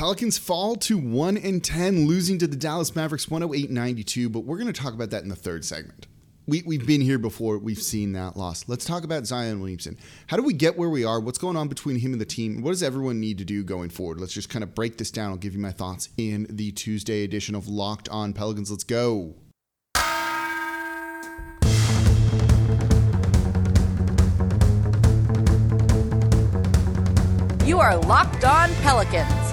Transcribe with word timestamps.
Pelicans 0.00 0.38
fall 0.38 0.76
to 0.76 0.96
1 0.96 1.36
and 1.36 1.62
10, 1.62 2.06
losing 2.06 2.38
to 2.38 2.46
the 2.46 2.56
Dallas 2.56 2.96
Mavericks 2.96 3.26
108-92, 3.26 4.32
but 4.32 4.44
we're 4.44 4.56
going 4.56 4.72
to 4.72 4.80
talk 4.80 4.94
about 4.94 5.10
that 5.10 5.24
in 5.24 5.28
the 5.28 5.36
third 5.36 5.62
segment. 5.62 6.06
We, 6.46 6.62
we've 6.62 6.86
been 6.86 7.02
here 7.02 7.18
before. 7.18 7.58
We've 7.58 7.76
seen 7.76 8.12
that 8.12 8.34
loss. 8.34 8.66
Let's 8.66 8.86
talk 8.86 9.04
about 9.04 9.26
Zion 9.26 9.60
Williamson. 9.60 9.98
How 10.28 10.38
do 10.38 10.42
we 10.42 10.54
get 10.54 10.78
where 10.78 10.88
we 10.88 11.04
are? 11.04 11.20
What's 11.20 11.36
going 11.36 11.58
on 11.58 11.68
between 11.68 11.98
him 11.98 12.12
and 12.12 12.20
the 12.20 12.24
team? 12.24 12.62
What 12.62 12.70
does 12.70 12.82
everyone 12.82 13.20
need 13.20 13.36
to 13.36 13.44
do 13.44 13.62
going 13.62 13.90
forward? 13.90 14.20
Let's 14.20 14.32
just 14.32 14.48
kind 14.48 14.62
of 14.62 14.74
break 14.74 14.96
this 14.96 15.10
down. 15.10 15.32
I'll 15.32 15.36
give 15.36 15.52
you 15.52 15.60
my 15.60 15.70
thoughts 15.70 16.08
in 16.16 16.46
the 16.48 16.72
Tuesday 16.72 17.22
edition 17.22 17.54
of 17.54 17.68
Locked 17.68 18.08
On 18.08 18.32
Pelicans. 18.32 18.70
Let's 18.70 18.84
go. 18.84 19.34
You 27.66 27.78
are 27.78 27.98
Locked 27.98 28.44
On 28.44 28.70
Pelicans, 28.76 29.52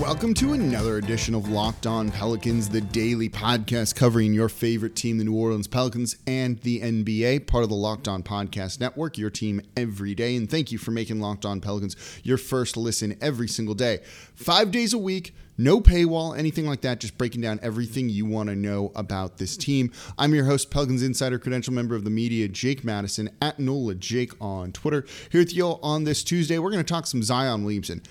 Welcome 0.00 0.34
to 0.34 0.54
another 0.54 0.96
edition 0.96 1.36
of 1.36 1.48
Locked 1.48 1.86
On 1.86 2.10
Pelicans, 2.10 2.68
the 2.68 2.80
daily 2.80 3.28
podcast 3.28 3.94
covering 3.94 4.34
your 4.34 4.48
favorite 4.48 4.96
team, 4.96 5.18
the 5.18 5.24
New 5.24 5.36
Orleans 5.36 5.68
Pelicans, 5.68 6.16
and 6.26 6.58
the 6.60 6.80
NBA, 6.80 7.46
part 7.46 7.62
of 7.62 7.70
the 7.70 7.76
Locked 7.76 8.08
On 8.08 8.20
Podcast 8.20 8.80
Network, 8.80 9.16
your 9.16 9.30
team 9.30 9.60
every 9.76 10.14
day. 10.16 10.34
And 10.34 10.50
thank 10.50 10.72
you 10.72 10.78
for 10.78 10.90
making 10.90 11.20
Locked 11.20 11.46
On 11.46 11.60
Pelicans 11.60 11.96
your 12.24 12.38
first 12.38 12.76
listen 12.76 13.16
every 13.20 13.46
single 13.46 13.74
day. 13.74 14.00
Five 14.34 14.72
days 14.72 14.92
a 14.92 14.98
week, 14.98 15.32
no 15.56 15.80
paywall, 15.80 16.36
anything 16.36 16.66
like 16.66 16.80
that, 16.80 16.98
just 16.98 17.16
breaking 17.16 17.42
down 17.42 17.60
everything 17.62 18.08
you 18.08 18.26
want 18.26 18.48
to 18.48 18.56
know 18.56 18.90
about 18.96 19.38
this 19.38 19.56
team. 19.56 19.92
I'm 20.18 20.34
your 20.34 20.44
host, 20.44 20.72
Pelicans 20.72 21.04
Insider 21.04 21.38
Credential 21.38 21.72
member 21.72 21.94
of 21.94 22.02
the 22.02 22.10
media, 22.10 22.48
Jake 22.48 22.82
Madison, 22.82 23.30
at 23.40 23.60
NOLA 23.60 23.94
Jake 23.94 24.32
on 24.40 24.72
Twitter. 24.72 25.06
Here 25.30 25.40
with 25.40 25.54
you 25.54 25.64
all 25.64 25.80
on 25.84 26.02
this 26.02 26.24
Tuesday, 26.24 26.58
we're 26.58 26.72
going 26.72 26.84
to 26.84 26.92
talk 26.92 27.06
some 27.06 27.22
Zion 27.22 27.62
Williamson. 27.62 28.02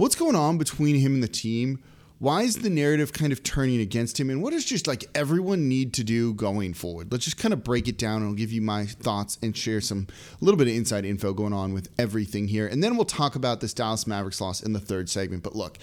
What's 0.00 0.14
going 0.14 0.34
on 0.34 0.56
between 0.56 0.96
him 0.96 1.12
and 1.12 1.22
the 1.22 1.28
team? 1.28 1.82
Why 2.20 2.40
is 2.40 2.56
the 2.56 2.70
narrative 2.70 3.12
kind 3.12 3.32
of 3.32 3.42
turning 3.42 3.82
against 3.82 4.18
him? 4.18 4.30
And 4.30 4.42
what 4.42 4.54
does 4.54 4.64
just 4.64 4.86
like 4.86 5.04
everyone 5.14 5.68
need 5.68 5.92
to 5.92 6.04
do 6.04 6.32
going 6.32 6.72
forward? 6.72 7.12
Let's 7.12 7.26
just 7.26 7.36
kind 7.36 7.52
of 7.52 7.62
break 7.62 7.86
it 7.86 7.98
down 7.98 8.22
and 8.22 8.30
I'll 8.30 8.34
give 8.34 8.50
you 8.50 8.62
my 8.62 8.86
thoughts 8.86 9.36
and 9.42 9.54
share 9.54 9.82
some 9.82 10.06
a 10.40 10.42
little 10.42 10.56
bit 10.56 10.68
of 10.68 10.74
inside 10.74 11.04
info 11.04 11.34
going 11.34 11.52
on 11.52 11.74
with 11.74 11.90
everything 11.98 12.48
here. 12.48 12.66
And 12.66 12.82
then 12.82 12.96
we'll 12.96 13.04
talk 13.04 13.34
about 13.34 13.60
this 13.60 13.74
Dallas 13.74 14.06
Mavericks 14.06 14.40
loss 14.40 14.62
in 14.62 14.72
the 14.72 14.80
third 14.80 15.10
segment. 15.10 15.42
But 15.42 15.54
look, 15.54 15.76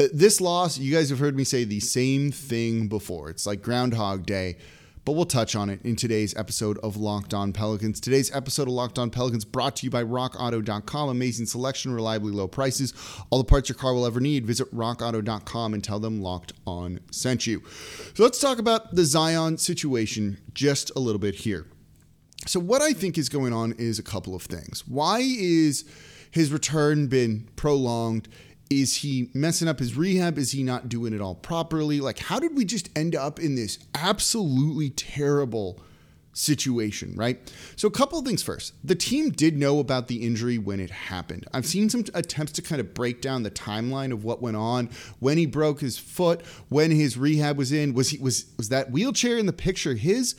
uh, 0.00 0.06
this 0.12 0.40
loss, 0.40 0.76
you 0.76 0.92
guys 0.92 1.08
have 1.10 1.20
heard 1.20 1.36
me 1.36 1.44
say 1.44 1.62
the 1.62 1.78
same 1.78 2.32
thing 2.32 2.88
before. 2.88 3.30
It's 3.30 3.46
like 3.46 3.62
Groundhog 3.62 4.26
Day 4.26 4.56
but 5.06 5.12
we'll 5.12 5.24
touch 5.24 5.54
on 5.54 5.70
it 5.70 5.80
in 5.84 5.94
today's 5.94 6.36
episode 6.36 6.78
of 6.78 6.96
Locked 6.96 7.32
On 7.32 7.52
Pelicans. 7.52 8.00
Today's 8.00 8.34
episode 8.34 8.66
of 8.66 8.74
Locked 8.74 8.98
On 8.98 9.08
Pelicans 9.08 9.44
brought 9.44 9.76
to 9.76 9.86
you 9.86 9.90
by 9.90 10.02
RockAuto.com. 10.02 11.08
Amazing 11.08 11.46
selection, 11.46 11.94
reliably 11.94 12.32
low 12.32 12.48
prices, 12.48 12.92
all 13.30 13.38
the 13.38 13.44
parts 13.44 13.68
your 13.68 13.76
car 13.76 13.94
will 13.94 14.04
ever 14.04 14.18
need. 14.18 14.44
Visit 14.44 14.68
RockAuto.com 14.74 15.74
and 15.74 15.84
tell 15.84 16.00
them 16.00 16.20
Locked 16.20 16.54
On 16.66 16.98
sent 17.12 17.46
you. 17.46 17.62
So 18.14 18.24
let's 18.24 18.40
talk 18.40 18.58
about 18.58 18.96
the 18.96 19.04
Zion 19.04 19.58
situation 19.58 20.38
just 20.54 20.90
a 20.96 20.98
little 20.98 21.20
bit 21.20 21.36
here. 21.36 21.68
So 22.48 22.58
what 22.58 22.82
I 22.82 22.92
think 22.92 23.16
is 23.16 23.28
going 23.28 23.52
on 23.52 23.74
is 23.78 24.00
a 24.00 24.02
couple 24.02 24.34
of 24.34 24.42
things. 24.42 24.88
Why 24.88 25.20
is 25.20 25.84
his 26.32 26.52
return 26.52 27.06
been 27.06 27.48
prolonged? 27.54 28.26
Is 28.68 28.96
he 28.96 29.30
messing 29.32 29.68
up 29.68 29.78
his 29.78 29.96
rehab? 29.96 30.38
Is 30.38 30.52
he 30.52 30.62
not 30.62 30.88
doing 30.88 31.12
it 31.12 31.20
all 31.20 31.34
properly? 31.34 32.00
Like, 32.00 32.18
how 32.18 32.40
did 32.40 32.56
we 32.56 32.64
just 32.64 32.88
end 32.96 33.14
up 33.14 33.38
in 33.38 33.54
this 33.54 33.78
absolutely 33.94 34.90
terrible 34.90 35.80
situation, 36.36 37.14
right? 37.16 37.52
So, 37.76 37.88
a 37.88 37.90
couple 37.90 38.18
of 38.18 38.24
things 38.24 38.42
first. 38.42 38.74
The 38.84 38.94
team 38.94 39.30
did 39.30 39.56
know 39.56 39.78
about 39.78 40.08
the 40.08 40.16
injury 40.16 40.58
when 40.58 40.80
it 40.80 40.90
happened. 40.90 41.46
I've 41.52 41.66
seen 41.66 41.88
some 41.88 42.04
attempts 42.14 42.52
to 42.52 42.62
kind 42.62 42.80
of 42.80 42.94
break 42.94 43.20
down 43.22 43.42
the 43.42 43.50
timeline 43.50 44.12
of 44.12 44.24
what 44.24 44.42
went 44.42 44.56
on 44.56 44.90
when 45.18 45.38
he 45.38 45.46
broke 45.46 45.80
his 45.80 45.98
foot, 45.98 46.44
when 46.68 46.90
his 46.90 47.16
rehab 47.16 47.56
was 47.56 47.72
in. 47.72 47.94
Was 47.94 48.10
he 48.10 48.18
was 48.18 48.46
was 48.56 48.68
that 48.68 48.90
wheelchair 48.90 49.38
in 49.38 49.46
the 49.46 49.52
picture 49.52 49.94
his? 49.94 50.34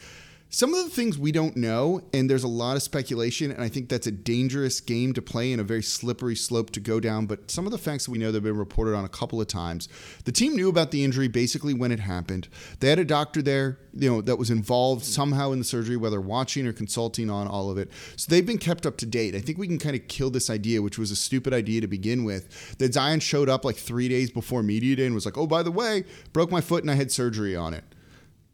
Some 0.49 0.73
of 0.73 0.85
the 0.85 0.89
things 0.89 1.17
we 1.17 1.33
don't 1.33 1.57
know, 1.57 2.01
and 2.13 2.29
there's 2.29 2.43
a 2.43 2.47
lot 2.47 2.77
of 2.77 2.83
speculation, 2.83 3.51
and 3.51 3.61
I 3.61 3.67
think 3.67 3.89
that's 3.89 4.07
a 4.07 4.11
dangerous 4.11 4.79
game 4.79 5.13
to 5.13 5.21
play 5.21 5.51
and 5.51 5.59
a 5.59 5.63
very 5.63 5.83
slippery 5.83 6.37
slope 6.37 6.71
to 6.71 6.79
go 6.79 7.01
down. 7.01 7.25
But 7.25 7.51
some 7.51 7.65
of 7.65 7.73
the 7.73 7.77
facts 7.77 8.05
that 8.05 8.11
we 8.11 8.17
know 8.17 8.27
that 8.27 8.37
have 8.37 8.43
been 8.43 8.57
reported 8.57 8.95
on 8.95 9.03
a 9.03 9.09
couple 9.09 9.41
of 9.41 9.47
times. 9.47 9.89
The 10.23 10.31
team 10.31 10.55
knew 10.55 10.69
about 10.69 10.91
the 10.91 11.03
injury 11.03 11.27
basically 11.27 11.73
when 11.73 11.91
it 11.91 11.99
happened. 11.99 12.47
They 12.79 12.89
had 12.89 12.97
a 12.97 13.05
doctor 13.05 13.41
there, 13.41 13.77
you 13.93 14.09
know, 14.09 14.21
that 14.21 14.37
was 14.37 14.49
involved 14.49 15.03
somehow 15.03 15.51
in 15.51 15.59
the 15.59 15.65
surgery, 15.65 15.97
whether 15.97 16.21
watching 16.21 16.65
or 16.65 16.71
consulting 16.71 17.29
on 17.29 17.47
all 17.47 17.69
of 17.69 17.77
it. 17.77 17.91
So 18.15 18.29
they've 18.29 18.45
been 18.45 18.57
kept 18.57 18.85
up 18.85 18.95
to 18.97 19.05
date. 19.05 19.35
I 19.35 19.39
think 19.39 19.57
we 19.57 19.67
can 19.67 19.79
kind 19.79 19.97
of 19.97 20.07
kill 20.07 20.29
this 20.29 20.49
idea, 20.49 20.81
which 20.81 20.97
was 20.97 21.11
a 21.11 21.15
stupid 21.17 21.53
idea 21.53 21.81
to 21.81 21.87
begin 21.87 22.23
with, 22.23 22.77
that 22.77 22.93
Zion 22.93 23.19
showed 23.19 23.49
up 23.49 23.65
like 23.65 23.75
three 23.75 24.07
days 24.07 24.31
before 24.31 24.63
media 24.63 24.95
day 24.95 25.05
and 25.05 25.15
was 25.15 25.25
like, 25.25 25.37
oh, 25.37 25.47
by 25.47 25.61
the 25.61 25.71
way, 25.71 26.05
broke 26.31 26.51
my 26.51 26.61
foot 26.61 26.83
and 26.83 26.91
I 26.91 26.95
had 26.95 27.11
surgery 27.11 27.53
on 27.53 27.73
it. 27.73 27.83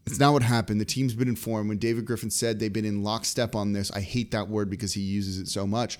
It's 0.06 0.20
not 0.20 0.32
what 0.32 0.42
happened. 0.42 0.80
The 0.80 0.84
team's 0.84 1.14
been 1.14 1.28
informed. 1.28 1.68
When 1.68 1.78
David 1.78 2.04
Griffin 2.04 2.30
said 2.30 2.58
they've 2.58 2.72
been 2.72 2.84
in 2.84 3.02
lockstep 3.02 3.54
on 3.54 3.72
this, 3.72 3.90
I 3.92 4.00
hate 4.00 4.32
that 4.32 4.48
word 4.48 4.68
because 4.68 4.92
he 4.92 5.00
uses 5.00 5.38
it 5.38 5.48
so 5.48 5.66
much. 5.66 5.98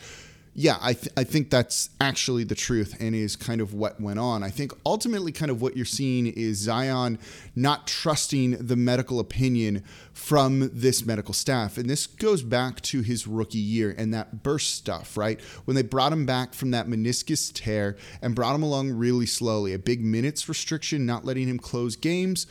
Yeah, 0.57 0.79
I, 0.81 0.93
th- 0.93 1.13
I 1.17 1.25
think 1.25 1.51
that's 1.51 1.91
actually 2.01 2.45
the 2.45 2.55
truth 2.55 2.97
and 3.01 3.13
is 3.13 3.35
kind 3.35 3.61
of 3.61 3.75
what 3.75 4.01
went 4.01 4.21
on. 4.21 4.45
I 4.45 4.51
think 4.51 4.73
ultimately, 4.87 5.33
kind 5.33 5.51
of 5.51 5.61
what 5.61 5.75
you're 5.75 5.85
seeing 5.85 6.29
is 6.29 6.59
Zion 6.59 7.19
not 7.57 7.89
trusting 7.89 8.65
the 8.65 8.77
medical 8.77 9.19
opinion 9.19 9.83
from 10.13 10.71
this 10.73 11.05
medical 11.05 11.35
staff. 11.35 11.77
And 11.77 11.91
this 11.91 12.07
goes 12.07 12.43
back 12.45 12.81
to 12.83 13.01
his 13.03 13.27
rookie 13.27 13.59
year 13.59 13.97
and 13.99 14.15
that 14.15 14.45
burst 14.45 14.75
stuff, 14.75 15.17
right? 15.17 15.41
When 15.65 15.75
they 15.75 15.83
brought 15.83 16.13
him 16.13 16.25
back 16.25 16.55
from 16.55 16.71
that 16.71 16.87
meniscus 16.87 17.53
tear 17.53 17.97
and 18.23 18.37
brought 18.37 18.55
him 18.55 18.63
along 18.63 18.93
really 18.93 19.27
slowly, 19.27 19.73
a 19.73 19.79
big 19.79 20.05
minutes 20.05 20.49
restriction, 20.49 21.05
not 21.05 21.25
letting 21.25 21.49
him 21.49 21.59
close 21.59 21.97
games 21.97 22.47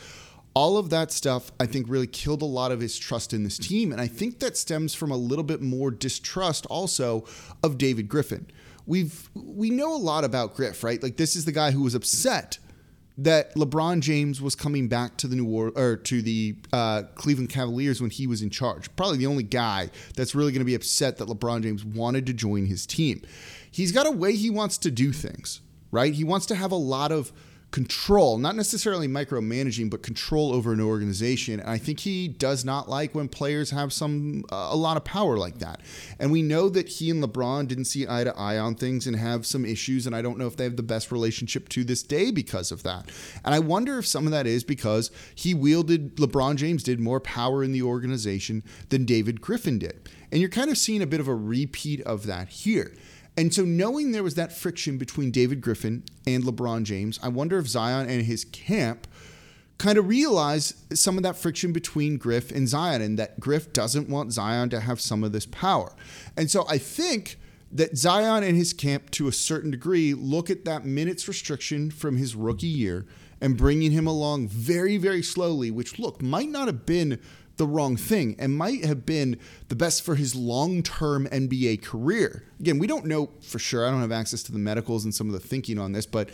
all 0.55 0.77
of 0.77 0.89
that 0.91 1.11
stuff, 1.11 1.51
I 1.59 1.65
think, 1.65 1.87
really 1.89 2.07
killed 2.07 2.41
a 2.41 2.45
lot 2.45 2.71
of 2.71 2.79
his 2.79 2.97
trust 2.97 3.33
in 3.33 3.43
this 3.43 3.57
team. 3.57 3.91
And 3.91 3.99
I 3.99 4.07
think 4.07 4.39
that 4.39 4.55
stems 4.57 4.93
from 4.93 5.11
a 5.11 5.17
little 5.17 5.43
bit 5.43 5.61
more 5.61 5.89
distrust 5.89 6.65
also 6.67 7.25
of 7.63 7.77
David 7.77 8.07
Griffin. 8.07 8.47
We've 8.85 9.29
we 9.33 9.69
know 9.69 9.95
a 9.95 9.97
lot 9.97 10.23
about 10.23 10.55
Griff, 10.55 10.83
right? 10.83 11.01
Like 11.01 11.17
this 11.17 11.35
is 11.35 11.45
the 11.45 11.51
guy 11.51 11.71
who 11.71 11.81
was 11.81 11.95
upset 11.95 12.59
that 13.17 13.53
LeBron 13.55 14.01
James 14.01 14.41
was 14.41 14.55
coming 14.55 14.87
back 14.87 15.17
to 15.17 15.27
the 15.27 15.35
New 15.35 15.45
Orleans 15.45 15.77
or 15.77 15.97
to 15.97 16.21
the 16.21 16.55
uh, 16.71 17.03
Cleveland 17.15 17.49
Cavaliers 17.49 18.01
when 18.01 18.09
he 18.09 18.25
was 18.25 18.41
in 18.41 18.49
charge. 18.49 18.93
Probably 18.95 19.17
the 19.17 19.27
only 19.27 19.43
guy 19.43 19.89
that's 20.15 20.33
really 20.33 20.51
going 20.51 20.61
to 20.61 20.65
be 20.65 20.75
upset 20.75 21.17
that 21.17 21.27
LeBron 21.27 21.61
James 21.61 21.85
wanted 21.85 22.25
to 22.25 22.33
join 22.33 22.65
his 22.65 22.85
team. 22.85 23.21
He's 23.69 23.91
got 23.91 24.07
a 24.07 24.11
way 24.11 24.35
he 24.35 24.49
wants 24.49 24.77
to 24.79 24.91
do 24.91 25.11
things, 25.11 25.61
right? 25.91 26.13
He 26.13 26.23
wants 26.23 26.47
to 26.47 26.55
have 26.55 26.71
a 26.71 26.77
lot 26.77 27.11
of 27.11 27.31
control, 27.73 28.37
not 28.37 28.55
necessarily 28.55 29.07
micromanaging, 29.07 29.89
but 29.89 30.03
control 30.03 30.53
over 30.53 30.73
an 30.73 30.79
organization. 30.79 31.59
And 31.59 31.67
I 31.67 31.79
think 31.79 32.01
he 32.01 32.27
does 32.27 32.63
not 32.63 32.87
like 32.87 33.15
when 33.15 33.27
players 33.27 33.71
have 33.71 33.91
some 33.91 34.45
uh, 34.51 34.69
a 34.69 34.75
lot 34.75 34.95
of 34.95 35.03
power 35.03 35.39
like 35.39 35.57
that. 35.57 35.81
And 36.19 36.31
we 36.31 36.43
know 36.43 36.69
that 36.69 36.87
he 36.87 37.09
and 37.09 37.21
LeBron 37.21 37.67
didn't 37.67 37.85
see 37.85 38.05
eye 38.07 38.25
to 38.25 38.37
eye 38.37 38.59
on 38.59 38.75
things 38.75 39.07
and 39.07 39.15
have 39.15 39.47
some 39.47 39.65
issues. 39.65 40.05
And 40.05 40.15
I 40.15 40.21
don't 40.21 40.37
know 40.37 40.45
if 40.45 40.55
they 40.55 40.65
have 40.65 40.75
the 40.75 40.83
best 40.83 41.11
relationship 41.11 41.67
to 41.69 41.83
this 41.83 42.03
day 42.03 42.29
because 42.29 42.71
of 42.71 42.83
that. 42.83 43.09
And 43.43 43.55
I 43.55 43.59
wonder 43.59 43.97
if 43.97 44.05
some 44.05 44.27
of 44.27 44.31
that 44.31 44.45
is 44.45 44.63
because 44.63 45.09
he 45.33 45.55
wielded 45.55 46.17
LeBron 46.17 46.57
James 46.57 46.83
did 46.83 46.99
more 46.99 47.19
power 47.19 47.63
in 47.63 47.71
the 47.71 47.81
organization 47.81 48.61
than 48.89 49.03
David 49.03 49.41
Griffin 49.41 49.79
did. 49.79 50.09
And 50.31 50.39
you're 50.39 50.49
kind 50.51 50.69
of 50.69 50.77
seeing 50.77 51.01
a 51.01 51.07
bit 51.07 51.19
of 51.19 51.27
a 51.27 51.35
repeat 51.35 52.01
of 52.01 52.27
that 52.27 52.49
here. 52.49 52.93
And 53.35 53.53
so, 53.53 53.63
knowing 53.63 54.11
there 54.11 54.23
was 54.23 54.35
that 54.35 54.51
friction 54.51 54.97
between 54.97 55.31
David 55.31 55.61
Griffin 55.61 56.03
and 56.27 56.43
LeBron 56.43 56.83
James, 56.83 57.19
I 57.23 57.29
wonder 57.29 57.57
if 57.57 57.67
Zion 57.67 58.07
and 58.07 58.23
his 58.23 58.45
camp 58.45 59.07
kind 59.79 59.97
of 59.97 60.07
realize 60.07 60.75
some 60.93 61.17
of 61.17 61.23
that 61.23 61.35
friction 61.35 61.73
between 61.73 62.17
Griff 62.17 62.51
and 62.51 62.69
Zion, 62.69 63.01
and 63.01 63.17
that 63.17 63.39
Griff 63.39 63.73
doesn't 63.73 64.07
want 64.07 64.33
Zion 64.33 64.69
to 64.69 64.79
have 64.79 65.01
some 65.01 65.23
of 65.23 65.31
this 65.31 65.47
power. 65.47 65.93
And 66.37 66.51
so, 66.51 66.65
I 66.69 66.77
think 66.77 67.39
that 67.71 67.97
Zion 67.97 68.43
and 68.43 68.55
his 68.55 68.71
camp, 68.71 69.09
to 69.11 69.27
a 69.27 69.31
certain 69.31 69.71
degree, 69.71 70.13
look 70.13 70.51
at 70.51 70.63
that 70.65 70.85
minutes 70.85 71.27
restriction 71.27 71.89
from 71.89 72.17
his 72.17 72.35
rookie 72.35 72.67
year 72.67 73.07
and 73.41 73.57
bringing 73.57 73.91
him 73.91 74.05
along 74.05 74.47
very, 74.47 74.97
very 74.97 75.23
slowly, 75.23 75.71
which, 75.71 75.97
look, 75.97 76.21
might 76.21 76.49
not 76.49 76.67
have 76.67 76.85
been 76.85 77.19
the 77.57 77.67
wrong 77.67 77.95
thing 77.95 78.35
and 78.39 78.57
might 78.57 78.83
have 78.83 79.05
been 79.05 79.39
the 79.69 79.75
best 79.75 80.03
for 80.03 80.15
his 80.15 80.35
long 80.35 80.81
term 80.81 81.27
NBA 81.27 81.83
career. 81.83 82.45
Again, 82.59 82.79
we 82.79 82.87
don't 82.87 83.05
know 83.05 83.29
for 83.41 83.59
sure. 83.59 83.87
I 83.87 83.91
don't 83.91 84.01
have 84.01 84.11
access 84.11 84.43
to 84.43 84.51
the 84.51 84.59
medicals 84.59 85.03
and 85.03 85.13
some 85.13 85.27
of 85.27 85.33
the 85.33 85.39
thinking 85.39 85.77
on 85.77 85.91
this, 85.91 86.05
but 86.05 86.29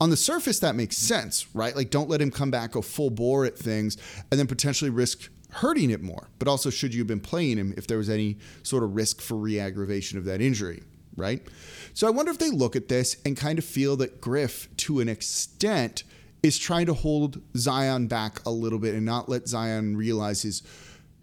on 0.00 0.10
the 0.10 0.16
surface, 0.16 0.60
that 0.60 0.76
makes 0.76 0.96
sense, 0.96 1.46
right? 1.54 1.76
Like, 1.76 1.90
don't 1.90 2.08
let 2.08 2.22
him 2.22 2.30
come 2.30 2.50
back, 2.50 2.72
go 2.72 2.80
full 2.80 3.10
bore 3.10 3.44
at 3.44 3.58
things, 3.58 3.98
and 4.30 4.40
then 4.40 4.46
potentially 4.46 4.90
risk 4.90 5.28
hurting 5.50 5.90
it 5.90 6.00
more. 6.00 6.28
But 6.38 6.48
also, 6.48 6.70
should 6.70 6.94
you 6.94 7.00
have 7.00 7.06
been 7.06 7.20
playing 7.20 7.58
him 7.58 7.74
if 7.76 7.86
there 7.86 7.98
was 7.98 8.08
any 8.08 8.38
sort 8.62 8.82
of 8.82 8.94
risk 8.94 9.20
for 9.20 9.36
re 9.36 9.60
aggravation 9.60 10.16
of 10.16 10.24
that 10.24 10.40
injury, 10.40 10.82
right? 11.16 11.46
So 11.92 12.06
I 12.06 12.10
wonder 12.10 12.32
if 12.32 12.38
they 12.38 12.50
look 12.50 12.76
at 12.76 12.88
this 12.88 13.16
and 13.26 13.36
kind 13.36 13.58
of 13.58 13.64
feel 13.64 13.96
that 13.96 14.20
Griff, 14.20 14.74
to 14.78 15.00
an 15.00 15.08
extent, 15.08 16.04
is 16.42 16.58
trying 16.58 16.86
to 16.86 16.94
hold 16.94 17.40
Zion 17.56 18.06
back 18.06 18.44
a 18.46 18.50
little 18.50 18.78
bit 18.78 18.94
and 18.94 19.04
not 19.04 19.28
let 19.28 19.48
Zion 19.48 19.96
realize 19.96 20.42
his 20.42 20.62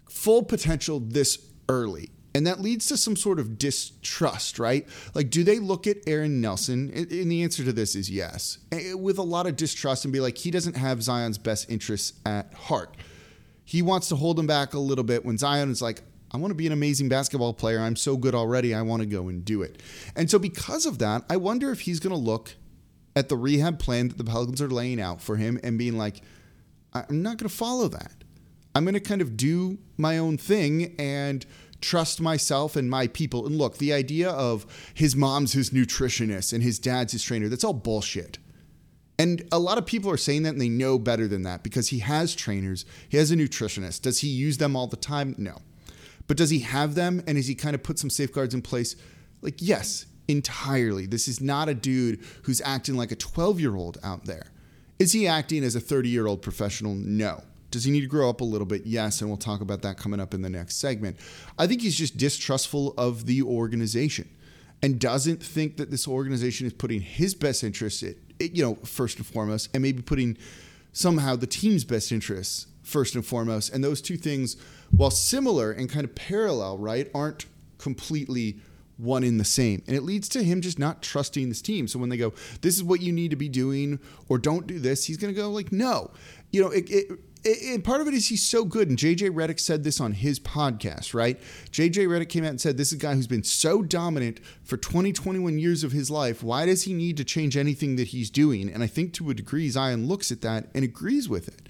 full 0.08 0.42
potential 0.42 1.00
this 1.00 1.38
early. 1.68 2.10
And 2.34 2.46
that 2.46 2.60
leads 2.60 2.86
to 2.86 2.96
some 2.96 3.16
sort 3.16 3.40
of 3.40 3.58
distrust, 3.58 4.58
right? 4.58 4.86
Like, 5.14 5.30
do 5.30 5.42
they 5.42 5.58
look 5.58 5.86
at 5.86 5.96
Aaron 6.06 6.40
Nelson? 6.40 6.92
And 6.94 7.08
the 7.08 7.42
answer 7.42 7.64
to 7.64 7.72
this 7.72 7.96
is 7.96 8.10
yes, 8.10 8.58
with 8.94 9.18
a 9.18 9.22
lot 9.22 9.46
of 9.46 9.56
distrust 9.56 10.04
and 10.04 10.12
be 10.12 10.20
like, 10.20 10.38
he 10.38 10.50
doesn't 10.50 10.76
have 10.76 11.02
Zion's 11.02 11.38
best 11.38 11.70
interests 11.70 12.20
at 12.24 12.52
heart. 12.54 12.96
He 13.64 13.82
wants 13.82 14.08
to 14.10 14.16
hold 14.16 14.38
him 14.38 14.46
back 14.46 14.74
a 14.74 14.78
little 14.78 15.04
bit 15.04 15.24
when 15.24 15.36
Zion 15.36 15.70
is 15.70 15.82
like, 15.82 16.02
I 16.30 16.36
want 16.36 16.50
to 16.50 16.54
be 16.54 16.66
an 16.66 16.72
amazing 16.72 17.08
basketball 17.08 17.54
player. 17.54 17.80
I'm 17.80 17.96
so 17.96 18.16
good 18.16 18.34
already. 18.34 18.74
I 18.74 18.82
want 18.82 19.00
to 19.00 19.06
go 19.06 19.28
and 19.28 19.44
do 19.44 19.62
it. 19.62 19.82
And 20.14 20.30
so, 20.30 20.38
because 20.38 20.84
of 20.84 20.98
that, 20.98 21.24
I 21.30 21.38
wonder 21.38 21.70
if 21.70 21.80
he's 21.80 22.00
going 22.00 22.14
to 22.14 22.20
look 22.20 22.54
at 23.18 23.28
the 23.28 23.36
rehab 23.36 23.80
plan 23.80 24.06
that 24.06 24.16
the 24.16 24.22
Pelicans 24.22 24.62
are 24.62 24.68
laying 24.68 25.00
out 25.00 25.20
for 25.20 25.36
him 25.36 25.58
and 25.64 25.76
being 25.76 25.98
like, 25.98 26.22
I'm 26.92 27.20
not 27.20 27.36
going 27.36 27.48
to 27.48 27.54
follow 27.54 27.88
that. 27.88 28.12
I'm 28.76 28.84
going 28.84 28.94
to 28.94 29.00
kind 29.00 29.20
of 29.20 29.36
do 29.36 29.78
my 29.96 30.18
own 30.18 30.38
thing 30.38 30.94
and 31.00 31.44
trust 31.80 32.20
myself 32.20 32.76
and 32.76 32.88
my 32.88 33.08
people. 33.08 33.44
And 33.44 33.58
look, 33.58 33.78
the 33.78 33.92
idea 33.92 34.30
of 34.30 34.66
his 34.94 35.16
mom's 35.16 35.52
his 35.52 35.70
nutritionist 35.70 36.52
and 36.52 36.62
his 36.62 36.78
dad's 36.78 37.12
his 37.12 37.24
trainer, 37.24 37.48
that's 37.48 37.64
all 37.64 37.72
bullshit. 37.72 38.38
And 39.18 39.42
a 39.50 39.58
lot 39.58 39.78
of 39.78 39.86
people 39.86 40.12
are 40.12 40.16
saying 40.16 40.44
that 40.44 40.50
and 40.50 40.60
they 40.60 40.68
know 40.68 40.96
better 40.96 41.26
than 41.26 41.42
that 41.42 41.64
because 41.64 41.88
he 41.88 41.98
has 41.98 42.36
trainers, 42.36 42.84
he 43.08 43.16
has 43.16 43.32
a 43.32 43.36
nutritionist. 43.36 44.02
Does 44.02 44.20
he 44.20 44.28
use 44.28 44.58
them 44.58 44.76
all 44.76 44.86
the 44.86 44.96
time? 44.96 45.34
No. 45.38 45.58
But 46.28 46.36
does 46.36 46.50
he 46.50 46.60
have 46.60 46.94
them 46.94 47.20
and 47.26 47.36
has 47.36 47.48
he 47.48 47.56
kind 47.56 47.74
of 47.74 47.82
put 47.82 47.98
some 47.98 48.10
safeguards 48.10 48.54
in 48.54 48.62
place? 48.62 48.94
Like, 49.42 49.56
yes, 49.58 50.06
entirely. 50.28 51.06
This 51.06 51.26
is 51.26 51.40
not 51.40 51.68
a 51.68 51.74
dude 51.74 52.20
who's 52.42 52.60
acting 52.64 52.96
like 52.96 53.10
a 53.10 53.16
12 53.16 53.60
year 53.60 53.74
old 53.74 53.98
out 54.04 54.26
there. 54.26 54.46
Is 54.98 55.12
he 55.12 55.26
acting 55.26 55.64
as 55.64 55.74
a 55.74 55.80
30 55.80 56.08
year 56.08 56.26
old 56.26 56.42
professional? 56.42 56.94
No. 56.94 57.42
Does 57.70 57.84
he 57.84 57.90
need 57.90 58.00
to 58.00 58.06
grow 58.06 58.30
up 58.30 58.40
a 58.40 58.44
little 58.44 58.66
bit? 58.66 58.86
Yes, 58.86 59.20
and 59.20 59.28
we'll 59.28 59.36
talk 59.36 59.60
about 59.60 59.82
that 59.82 59.98
coming 59.98 60.20
up 60.20 60.32
in 60.32 60.42
the 60.42 60.48
next 60.48 60.76
segment. 60.76 61.16
I 61.58 61.66
think 61.66 61.82
he's 61.82 61.96
just 61.96 62.16
distrustful 62.16 62.94
of 62.96 63.26
the 63.26 63.42
organization 63.42 64.28
and 64.82 64.98
doesn't 64.98 65.42
think 65.42 65.76
that 65.76 65.90
this 65.90 66.08
organization 66.08 66.66
is 66.66 66.72
putting 66.72 67.00
his 67.00 67.34
best 67.34 67.62
interests, 67.62 68.02
you 68.38 68.62
know, 68.62 68.76
first 68.76 69.18
and 69.18 69.26
foremost, 69.26 69.68
and 69.74 69.82
maybe 69.82 70.00
putting 70.02 70.38
somehow 70.92 71.36
the 71.36 71.46
team's 71.46 71.84
best 71.84 72.10
interests 72.10 72.66
first 72.82 73.14
and 73.14 73.26
foremost. 73.26 73.72
And 73.72 73.84
those 73.84 74.00
two 74.00 74.16
things, 74.16 74.56
while 74.90 75.10
similar 75.10 75.70
and 75.70 75.90
kind 75.90 76.04
of 76.04 76.14
parallel, 76.14 76.78
right, 76.78 77.10
aren't 77.14 77.46
completely 77.76 78.60
one 78.98 79.24
in 79.24 79.38
the 79.38 79.44
same. 79.44 79.82
And 79.86 79.96
it 79.96 80.02
leads 80.02 80.28
to 80.30 80.42
him 80.42 80.60
just 80.60 80.78
not 80.78 81.02
trusting 81.02 81.48
this 81.48 81.62
team. 81.62 81.88
So 81.88 81.98
when 81.98 82.10
they 82.10 82.16
go, 82.16 82.34
this 82.60 82.76
is 82.76 82.84
what 82.84 83.00
you 83.00 83.12
need 83.12 83.30
to 83.30 83.36
be 83.36 83.48
doing, 83.48 83.98
or 84.28 84.38
don't 84.38 84.66
do 84.66 84.78
this, 84.78 85.06
he's 85.06 85.16
going 85.16 85.32
to 85.32 85.40
go, 85.40 85.50
like, 85.50 85.72
no. 85.72 86.10
You 86.50 86.62
know, 86.62 86.70
it, 86.70 86.90
it 86.90 87.18
and 87.44 87.84
part 87.84 88.00
of 88.00 88.08
it 88.08 88.14
is 88.14 88.28
he's 88.28 88.44
so 88.44 88.64
good. 88.64 88.88
And 88.88 88.98
JJ 88.98 89.30
Redick 89.30 89.60
said 89.60 89.84
this 89.84 90.00
on 90.00 90.12
his 90.12 90.40
podcast, 90.40 91.14
right? 91.14 91.40
JJ 91.70 92.08
Redick 92.08 92.28
came 92.28 92.44
out 92.44 92.50
and 92.50 92.60
said, 92.60 92.76
This 92.76 92.88
is 92.88 92.94
a 92.94 93.00
guy 93.00 93.14
who's 93.14 93.26
been 93.26 93.44
so 93.44 93.82
dominant 93.82 94.40
for 94.62 94.76
20, 94.76 95.12
21 95.12 95.58
years 95.58 95.84
of 95.84 95.92
his 95.92 96.10
life. 96.10 96.42
Why 96.42 96.66
does 96.66 96.82
he 96.82 96.92
need 96.92 97.16
to 97.18 97.24
change 97.24 97.56
anything 97.56 97.96
that 97.96 98.08
he's 98.08 98.30
doing? 98.30 98.72
And 98.72 98.82
I 98.82 98.86
think 98.86 99.12
to 99.14 99.30
a 99.30 99.34
degree, 99.34 99.68
Zion 99.68 100.08
looks 100.08 100.32
at 100.32 100.40
that 100.42 100.68
and 100.74 100.84
agrees 100.84 101.28
with 101.28 101.48
it. 101.48 101.67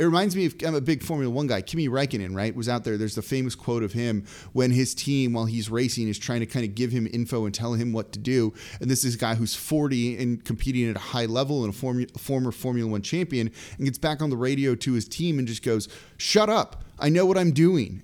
It 0.00 0.04
reminds 0.04 0.34
me 0.34 0.46
of 0.46 0.54
I'm 0.66 0.74
a 0.74 0.80
big 0.80 1.02
Formula 1.02 1.30
One 1.30 1.46
guy. 1.46 1.60
Kimi 1.60 1.86
Räikkönen, 1.86 2.34
right, 2.34 2.56
was 2.56 2.70
out 2.70 2.84
there. 2.84 2.96
There's 2.96 3.16
the 3.16 3.20
famous 3.20 3.54
quote 3.54 3.82
of 3.82 3.92
him 3.92 4.24
when 4.54 4.70
his 4.70 4.94
team, 4.94 5.34
while 5.34 5.44
he's 5.44 5.68
racing, 5.68 6.08
is 6.08 6.18
trying 6.18 6.40
to 6.40 6.46
kind 6.46 6.64
of 6.64 6.74
give 6.74 6.90
him 6.90 7.06
info 7.12 7.44
and 7.44 7.54
tell 7.54 7.74
him 7.74 7.92
what 7.92 8.10
to 8.12 8.18
do. 8.18 8.54
And 8.80 8.90
this 8.90 9.04
is 9.04 9.16
a 9.16 9.18
guy 9.18 9.34
who's 9.34 9.54
40 9.54 10.16
and 10.16 10.42
competing 10.42 10.88
at 10.88 10.96
a 10.96 11.00
high 11.00 11.26
level 11.26 11.64
and 11.66 11.74
a 11.74 11.76
form, 11.76 12.06
former 12.16 12.50
Formula 12.50 12.90
One 12.90 13.02
champion, 13.02 13.50
and 13.76 13.84
gets 13.84 13.98
back 13.98 14.22
on 14.22 14.30
the 14.30 14.38
radio 14.38 14.74
to 14.74 14.94
his 14.94 15.06
team 15.06 15.38
and 15.38 15.46
just 15.46 15.62
goes, 15.62 15.86
"Shut 16.16 16.48
up! 16.48 16.82
I 16.98 17.10
know 17.10 17.26
what 17.26 17.36
I'm 17.36 17.52
doing," 17.52 18.02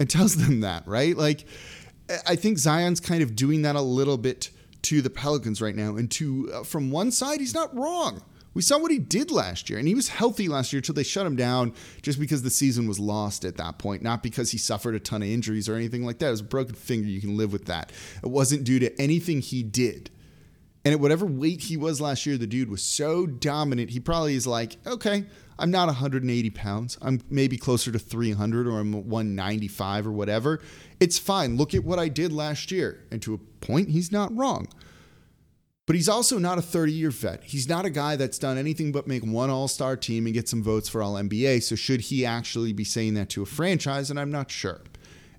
and 0.00 0.10
tells 0.10 0.34
them 0.44 0.58
that, 0.62 0.88
right? 0.88 1.16
Like, 1.16 1.46
I 2.26 2.34
think 2.34 2.58
Zion's 2.58 2.98
kind 2.98 3.22
of 3.22 3.36
doing 3.36 3.62
that 3.62 3.76
a 3.76 3.80
little 3.80 4.18
bit 4.18 4.50
to 4.82 5.02
the 5.02 5.10
Pelicans 5.10 5.62
right 5.62 5.76
now. 5.76 5.94
And 5.94 6.10
to 6.10 6.50
uh, 6.52 6.62
from 6.64 6.90
one 6.90 7.12
side, 7.12 7.38
he's 7.38 7.54
not 7.54 7.72
wrong. 7.76 8.22
We 8.54 8.62
saw 8.62 8.78
what 8.78 8.90
he 8.90 8.98
did 8.98 9.30
last 9.30 9.70
year, 9.70 9.78
and 9.78 9.86
he 9.86 9.94
was 9.94 10.08
healthy 10.08 10.48
last 10.48 10.72
year 10.72 10.78
until 10.78 10.94
they 10.94 11.02
shut 11.02 11.26
him 11.26 11.36
down 11.36 11.74
just 12.02 12.18
because 12.18 12.42
the 12.42 12.50
season 12.50 12.88
was 12.88 12.98
lost 12.98 13.44
at 13.44 13.56
that 13.56 13.78
point, 13.78 14.02
not 14.02 14.22
because 14.22 14.50
he 14.50 14.58
suffered 14.58 14.94
a 14.94 15.00
ton 15.00 15.22
of 15.22 15.28
injuries 15.28 15.68
or 15.68 15.74
anything 15.74 16.04
like 16.04 16.18
that. 16.18 16.28
It 16.28 16.32
was 16.32 16.40
a 16.40 16.44
broken 16.44 16.74
finger. 16.74 17.08
You 17.08 17.20
can 17.20 17.36
live 17.36 17.52
with 17.52 17.66
that. 17.66 17.92
It 18.22 18.28
wasn't 18.28 18.64
due 18.64 18.78
to 18.80 19.00
anything 19.00 19.40
he 19.40 19.62
did. 19.62 20.10
And 20.84 20.94
at 20.94 21.00
whatever 21.00 21.26
weight 21.26 21.62
he 21.62 21.76
was 21.76 22.00
last 22.00 22.24
year, 22.24 22.38
the 22.38 22.46
dude 22.46 22.70
was 22.70 22.82
so 22.82 23.26
dominant. 23.26 23.90
He 23.90 24.00
probably 24.00 24.34
is 24.34 24.46
like, 24.46 24.76
okay, 24.86 25.26
I'm 25.58 25.70
not 25.70 25.86
180 25.86 26.50
pounds. 26.50 26.96
I'm 27.02 27.20
maybe 27.28 27.56
closer 27.56 27.90
to 27.90 27.98
300 27.98 28.66
or 28.66 28.78
I'm 28.78 28.92
195 28.92 30.06
or 30.06 30.12
whatever. 30.12 30.60
It's 31.00 31.18
fine. 31.18 31.56
Look 31.56 31.74
at 31.74 31.84
what 31.84 31.98
I 31.98 32.08
did 32.08 32.32
last 32.32 32.70
year. 32.70 33.04
And 33.10 33.20
to 33.22 33.34
a 33.34 33.38
point, 33.38 33.88
he's 33.88 34.12
not 34.12 34.34
wrong. 34.36 34.68
But 35.88 35.96
he's 35.96 36.08
also 36.10 36.38
not 36.38 36.58
a 36.58 36.62
30 36.62 36.92
year 36.92 37.10
vet. 37.10 37.42
He's 37.44 37.66
not 37.66 37.86
a 37.86 37.90
guy 37.90 38.16
that's 38.16 38.38
done 38.38 38.58
anything 38.58 38.92
but 38.92 39.06
make 39.06 39.24
one 39.24 39.48
all 39.48 39.68
star 39.68 39.96
team 39.96 40.26
and 40.26 40.34
get 40.34 40.46
some 40.46 40.62
votes 40.62 40.86
for 40.86 41.02
All 41.02 41.14
NBA. 41.14 41.62
So, 41.62 41.76
should 41.76 42.02
he 42.02 42.26
actually 42.26 42.74
be 42.74 42.84
saying 42.84 43.14
that 43.14 43.30
to 43.30 43.42
a 43.42 43.46
franchise? 43.46 44.10
And 44.10 44.20
I'm 44.20 44.30
not 44.30 44.50
sure. 44.50 44.82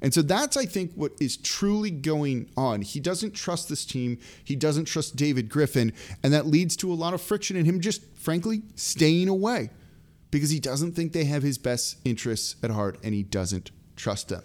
And 0.01 0.11
so 0.11 0.23
that's, 0.23 0.57
I 0.57 0.65
think, 0.65 0.93
what 0.95 1.11
is 1.21 1.37
truly 1.37 1.91
going 1.91 2.49
on. 2.57 2.81
He 2.81 2.99
doesn't 2.99 3.35
trust 3.35 3.69
this 3.69 3.85
team. 3.85 4.17
He 4.43 4.55
doesn't 4.55 4.85
trust 4.85 5.15
David 5.15 5.49
Griffin. 5.49 5.93
And 6.23 6.33
that 6.33 6.47
leads 6.47 6.75
to 6.77 6.91
a 6.91 6.95
lot 6.95 7.13
of 7.13 7.21
friction 7.21 7.55
in 7.55 7.65
him 7.65 7.79
just, 7.79 8.01
frankly, 8.15 8.63
staying 8.73 9.27
away 9.27 9.69
because 10.31 10.49
he 10.49 10.59
doesn't 10.59 10.93
think 10.93 11.13
they 11.13 11.25
have 11.25 11.43
his 11.43 11.59
best 11.59 11.97
interests 12.05 12.55
at 12.63 12.71
heart 12.71 12.97
and 13.03 13.13
he 13.13 13.21
doesn't 13.21 13.69
trust 13.95 14.29
them. 14.29 14.41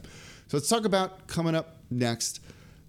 So 0.49 0.59
let's 0.59 0.69
talk 0.69 0.85
about 0.85 1.29
coming 1.29 1.55
up 1.55 1.79
next 1.91 2.41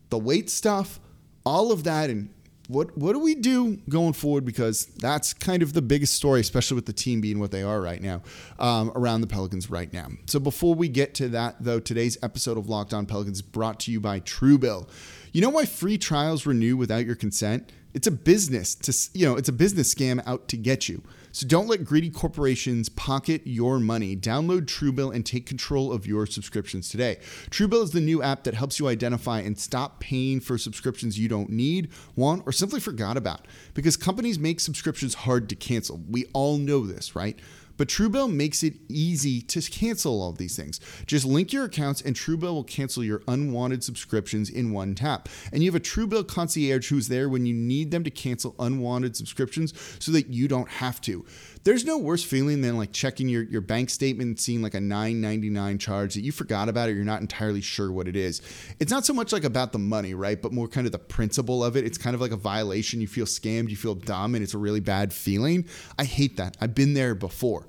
the 0.09 0.17
weight 0.17 0.49
stuff, 0.49 0.99
all 1.45 1.71
of 1.71 1.85
that, 1.85 2.09
and 2.09 2.29
what 2.67 2.97
what 2.97 3.13
do 3.13 3.19
we 3.19 3.35
do 3.35 3.77
going 3.89 4.13
forward? 4.13 4.45
Because 4.45 4.85
that's 4.97 5.33
kind 5.33 5.61
of 5.61 5.73
the 5.73 5.81
biggest 5.81 6.13
story, 6.13 6.39
especially 6.39 6.75
with 6.75 6.85
the 6.85 6.93
team 6.93 7.21
being 7.21 7.39
what 7.39 7.51
they 7.51 7.63
are 7.63 7.81
right 7.81 8.01
now 8.01 8.21
um, 8.59 8.91
around 8.95 9.21
the 9.21 9.27
Pelicans 9.27 9.69
right 9.69 9.91
now. 9.91 10.07
So 10.25 10.39
before 10.39 10.75
we 10.75 10.87
get 10.87 11.13
to 11.15 11.29
that, 11.29 11.57
though, 11.59 11.79
today's 11.79 12.17
episode 12.23 12.57
of 12.57 12.67
Locked 12.67 12.93
On 12.93 13.05
Pelicans 13.05 13.41
brought 13.41 13.79
to 13.81 13.91
you 13.91 13.99
by 13.99 14.19
Truebill. 14.19 14.89
You 15.31 15.41
know 15.41 15.49
why 15.49 15.65
free 15.65 15.97
trials 15.97 16.45
renew 16.45 16.77
without 16.77 17.05
your 17.05 17.15
consent? 17.15 17.71
It's 17.93 18.07
a 18.07 18.11
business 18.11 18.75
to 18.75 19.17
you 19.17 19.25
know 19.25 19.35
it's 19.35 19.49
a 19.49 19.53
business 19.53 19.93
scam 19.93 20.21
out 20.25 20.47
to 20.49 20.57
get 20.57 20.89
you. 20.89 21.03
So 21.35 21.45
don't 21.45 21.67
let 21.67 21.83
greedy 21.83 22.09
corporations 22.09 22.87
pocket 22.87 23.41
your 23.43 23.77
money. 23.77 24.15
Download 24.15 24.61
Truebill 24.61 25.13
and 25.13 25.25
take 25.25 25.45
control 25.45 25.91
of 25.91 26.07
your 26.07 26.25
subscriptions 26.25 26.87
today. 26.87 27.17
Truebill 27.49 27.83
is 27.83 27.91
the 27.91 27.99
new 27.99 28.23
app 28.23 28.45
that 28.45 28.53
helps 28.53 28.79
you 28.79 28.87
identify 28.87 29.41
and 29.41 29.59
stop 29.59 29.99
paying 29.99 30.39
for 30.39 30.57
subscriptions 30.57 31.19
you 31.19 31.27
don't 31.27 31.49
need, 31.49 31.89
want, 32.15 32.43
or 32.45 32.53
simply 32.53 32.79
forgot 32.79 33.17
about. 33.17 33.49
Because 33.73 33.97
companies 33.97 34.39
make 34.39 34.61
subscriptions 34.61 35.13
hard 35.13 35.49
to 35.49 35.57
cancel. 35.57 35.99
We 36.09 36.23
all 36.31 36.57
know 36.57 36.87
this, 36.87 37.17
right? 37.17 37.37
But 37.77 37.87
Truebill 37.87 38.33
makes 38.33 38.63
it 38.63 38.75
easy 38.89 39.41
to 39.41 39.61
cancel 39.61 40.21
all 40.21 40.29
of 40.29 40.37
these 40.37 40.55
things. 40.55 40.79
Just 41.05 41.25
link 41.25 41.51
your 41.53 41.65
accounts 41.65 42.01
and 42.01 42.15
Truebill 42.15 42.53
will 42.53 42.63
cancel 42.63 43.03
your 43.03 43.21
unwanted 43.27 43.83
subscriptions 43.83 44.49
in 44.49 44.71
one 44.71 44.95
tap. 44.95 45.29
And 45.51 45.63
you 45.63 45.69
have 45.71 45.75
a 45.75 45.83
Truebill 45.83 46.27
concierge 46.27 46.89
who's 46.89 47.07
there 47.07 47.29
when 47.29 47.45
you 47.45 47.53
need 47.53 47.91
them 47.91 48.03
to 48.03 48.09
cancel 48.11 48.55
unwanted 48.59 49.15
subscriptions 49.15 49.73
so 49.99 50.11
that 50.11 50.27
you 50.27 50.47
don't 50.47 50.69
have 50.69 51.01
to. 51.01 51.25
There's 51.63 51.83
no 51.83 51.97
worse 51.97 52.23
feeling 52.23 52.61
than 52.61 52.77
like 52.77 52.91
checking 52.91 53.27
your, 53.27 53.41
your 53.41 53.61
bank 53.61 53.89
statement 53.89 54.27
and 54.27 54.39
seeing 54.39 54.61
like 54.61 54.75
a 54.75 54.79
$9.99 54.79 55.79
charge 55.79 56.13
that 56.13 56.21
you 56.21 56.31
forgot 56.31 56.69
about 56.69 56.89
or 56.89 56.93
you're 56.93 57.03
not 57.03 57.21
entirely 57.21 57.61
sure 57.61 57.91
what 57.91 58.07
it 58.07 58.15
is. 58.15 58.43
It's 58.79 58.91
not 58.91 59.03
so 59.03 59.13
much 59.13 59.33
like 59.33 59.43
about 59.43 59.71
the 59.71 59.79
money, 59.79 60.13
right? 60.13 60.39
But 60.39 60.53
more 60.53 60.67
kind 60.67 60.85
of 60.85 60.91
the 60.91 60.99
principle 60.99 61.63
of 61.63 61.75
it. 61.75 61.83
It's 61.83 61.97
kind 61.97 62.13
of 62.13 62.21
like 62.21 62.31
a 62.31 62.37
violation. 62.37 63.01
You 63.01 63.07
feel 63.07 63.25
scammed, 63.25 63.69
you 63.69 63.75
feel 63.75 63.95
dumb, 63.95 64.35
and 64.35 64.43
it's 64.43 64.53
a 64.53 64.59
really 64.59 64.79
bad 64.79 65.11
feeling. 65.11 65.65
I 65.97 66.03
hate 66.03 66.37
that. 66.37 66.55
I've 66.61 66.75
been 66.75 66.93
there 66.93 67.15
before. 67.15 67.64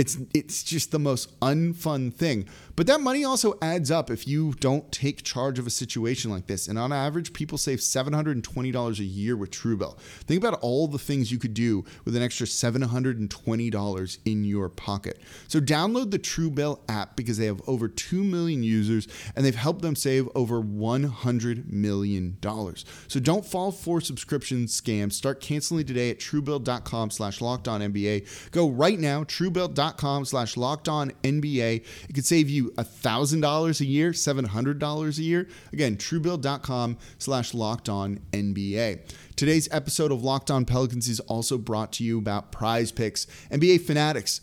It's 0.00 0.16
it's 0.32 0.62
just 0.62 0.92
the 0.92 0.98
most 0.98 1.38
unfun 1.40 2.14
thing. 2.14 2.48
But 2.80 2.86
that 2.86 3.02
money 3.02 3.24
also 3.24 3.58
adds 3.60 3.90
up 3.90 4.10
if 4.10 4.26
you 4.26 4.54
don't 4.58 4.90
take 4.90 5.22
charge 5.22 5.58
of 5.58 5.66
a 5.66 5.70
situation 5.70 6.30
like 6.30 6.46
this. 6.46 6.66
And 6.66 6.78
on 6.78 6.94
average, 6.94 7.34
people 7.34 7.58
save 7.58 7.80
$720 7.80 8.98
a 8.98 9.04
year 9.04 9.36
with 9.36 9.50
Truebill. 9.50 9.98
Think 9.98 10.42
about 10.42 10.58
all 10.62 10.88
the 10.88 10.98
things 10.98 11.30
you 11.30 11.36
could 11.38 11.52
do 11.52 11.84
with 12.06 12.16
an 12.16 12.22
extra 12.22 12.46
$720 12.46 14.18
in 14.24 14.44
your 14.44 14.70
pocket. 14.70 15.20
So 15.46 15.60
download 15.60 16.10
the 16.10 16.18
Truebill 16.18 16.80
app 16.88 17.16
because 17.16 17.36
they 17.36 17.44
have 17.44 17.60
over 17.68 17.86
2 17.86 18.24
million 18.24 18.62
users 18.62 19.06
and 19.36 19.44
they've 19.44 19.54
helped 19.54 19.82
them 19.82 19.94
save 19.94 20.26
over 20.34 20.62
$100 20.62 21.70
million. 21.70 22.38
So 23.08 23.20
don't 23.20 23.44
fall 23.44 23.72
for 23.72 24.00
subscription 24.00 24.64
scams. 24.64 25.12
Start 25.12 25.42
canceling 25.42 25.84
today 25.84 26.08
at 26.08 26.18
truebill.com 26.18 27.10
slash 27.10 27.42
locked 27.42 27.68
on 27.68 27.82
NBA. 27.82 28.50
Go 28.52 28.70
right 28.70 28.98
now, 28.98 29.24
truebill.com 29.24 30.24
slash 30.24 30.56
locked 30.56 30.88
on 30.88 31.10
NBA. 31.22 31.84
It 32.08 32.14
could 32.14 32.24
save 32.24 32.48
you 32.78 32.84
$1,000 32.84 33.80
a 33.80 33.84
year, 33.84 34.10
$700 34.12 35.18
a 35.18 35.22
year. 35.22 35.48
Again, 35.72 35.96
Truebill.com 35.96 36.98
slash 37.18 37.54
locked 37.54 37.88
on 37.88 38.20
NBA. 38.32 39.00
Today's 39.36 39.68
episode 39.72 40.12
of 40.12 40.22
Locked 40.22 40.50
On 40.50 40.64
Pelicans 40.64 41.08
is 41.08 41.20
also 41.20 41.58
brought 41.58 41.92
to 41.94 42.04
you 42.04 42.18
about 42.18 42.52
prize 42.52 42.92
picks, 42.92 43.26
NBA 43.50 43.82
fanatics. 43.82 44.40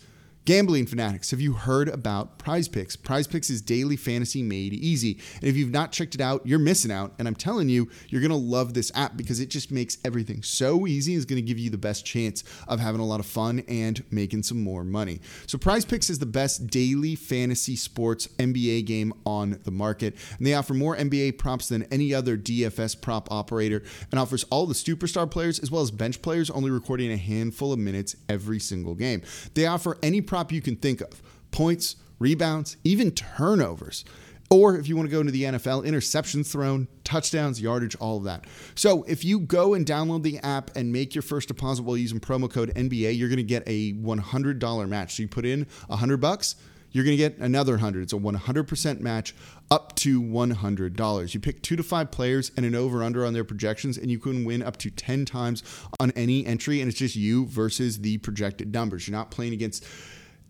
Gambling 0.48 0.86
fanatics, 0.86 1.32
have 1.32 1.42
you 1.42 1.51
heard 1.51 1.89
about 1.89 2.39
Prize 2.39 2.70
Picks? 2.70 2.96
Prize 2.96 3.27
Picks 3.27 3.50
is 3.50 3.62
daily 3.62 3.98
fantasy 3.98 4.42
made 4.42 4.72
easy. 4.72 5.20
And 5.42 5.44
if 5.44 5.58
you've 5.58 5.72
not 5.72 5.92
checked 5.92 6.16
it 6.16 6.22
out, 6.22 6.48
you're 6.48 6.58
missing 6.58 6.89
out. 6.89 7.13
And 7.20 7.27
I'm 7.27 7.36
telling 7.36 7.68
you, 7.68 7.89
you're 8.08 8.22
going 8.22 8.32
to 8.32 8.38
love 8.38 8.74
this 8.74 8.89
app 8.96 9.18
because 9.18 9.42
it 9.42 9.50
just 9.50 9.74
makes 9.74 9.98
everything 10.06 10.42
so 10.44 10.88
easy. 10.88 11.16
It's 11.16 11.25
going 11.25 11.36
to 11.36 11.46
give 11.46 11.60
you 11.60 11.70
the 11.70 11.77
best 11.77 12.06
chance 12.06 12.46
of 12.66 12.80
having 12.80 13.01
a 13.01 13.06
lot 13.06 13.20
of 13.20 13.25
fun 13.25 13.62
and 13.68 14.01
making 14.10 14.44
some 14.44 14.63
more 14.63 14.86
money. 14.86 15.20
So, 15.48 15.58
Prize 15.58 15.84
Picks 15.84 16.10
is 16.10 16.20
the 16.20 16.25
best 16.25 16.68
daily 16.68 17.16
fantasy 17.16 17.75
sports 17.75 18.27
NBA 18.39 18.86
game 18.86 19.12
on 19.25 19.60
the 19.66 19.72
market. 19.72 20.16
And 20.38 20.48
they 20.48 20.54
offer 20.54 20.74
more 20.74 20.96
NBA 20.96 21.39
props 21.39 21.68
than 21.68 21.84
any 21.92 22.13
other 22.13 22.38
DFS 22.38 23.01
prop 23.01 23.30
operator 23.34 23.84
and 24.12 24.18
offers 24.18 24.46
all 24.46 24.66
the 24.66 24.75
superstar 24.75 25.30
players 25.30 25.60
as 25.60 25.72
well 25.72 25.82
as 25.82 25.92
bench 25.92 26.22
players, 26.22 26.50
only 26.50 26.72
recording 26.72 27.12
a 27.12 27.18
handful 27.18 27.74
of 27.74 27.80
minutes 27.80 28.16
every 28.30 28.60
single 28.60 28.96
game. 28.96 29.22
They 29.54 29.66
offer 29.66 29.98
any 30.01 30.22
prop 30.22 30.37
prop 30.38 30.51
you 30.51 30.62
can 30.62 30.75
think 30.75 31.01
of 31.01 31.20
points, 31.50 31.96
rebounds, 32.20 32.77
even 32.84 33.10
turnovers. 33.10 34.06
Or 34.51 34.77
if 34.77 34.88
you 34.88 34.96
want 34.96 35.10
to 35.10 35.12
go 35.12 35.20
into 35.20 35.32
the 35.32 35.44
NFL, 35.44 35.84
interceptions 35.84 36.50
thrown, 36.51 36.88
touchdowns, 37.03 37.60
yardage, 37.60 37.96
all 37.96 38.17
of 38.17 38.25
that. 38.25 38.46
So 38.75 39.01
if 39.03 39.25
you 39.25 39.39
go 39.39 39.74
and 39.74 39.84
download 39.84 40.22
the 40.22 40.38
app 40.39 40.70
and 40.75 40.94
make 40.94 41.15
your 41.15 41.24
first 41.24 41.48
deposit 41.48 41.84
while 41.84 41.98
using 41.98 42.20
promo 42.20 42.50
code 42.50 42.72
NBA, 42.75 43.17
you're 43.17 43.29
going 43.29 43.38
to 43.38 43.44
get 43.44 43.63
a 43.65 43.94
$100 43.94 44.88
match. 44.88 45.15
So 45.15 45.24
you 45.24 45.27
put 45.27 45.44
in 45.44 45.65
100 45.88 46.17
bucks, 46.17 46.56
you're 46.91 47.03
going 47.03 47.17
to 47.17 47.29
get 47.29 47.38
another 47.39 47.74
100. 47.74 48.03
It's 48.03 48.13
a 48.13 48.17
100% 48.17 49.00
match 49.00 49.36
up 49.70 49.96
to 49.98 50.22
$100. 50.22 51.34
You 51.34 51.39
pick 51.39 51.62
two 51.62 51.75
to 51.75 51.84
five 51.84 52.12
players 52.12 52.51
and 52.56 52.65
an 52.65 52.75
over 52.75 53.03
under 53.03 53.25
on 53.25 53.34
their 53.34 53.44
projections, 53.44 53.98
and 53.98 54.10
you 54.10 54.20
can 54.20 54.46
win 54.46 54.63
up 54.63 54.77
to 54.77 54.89
10 54.89 55.25
times 55.25 55.63
on 56.00 56.12
any 56.12 56.46
entry. 56.46 56.79
And 56.79 56.89
it's 56.89 56.98
just 56.98 57.15
you 57.15 57.46
versus 57.48 58.00
the 58.00 58.17
projected 58.20 58.74
numbers. 58.74 59.08
You're 59.08 59.17
not 59.17 59.32
playing 59.32 59.53
against 59.53 59.86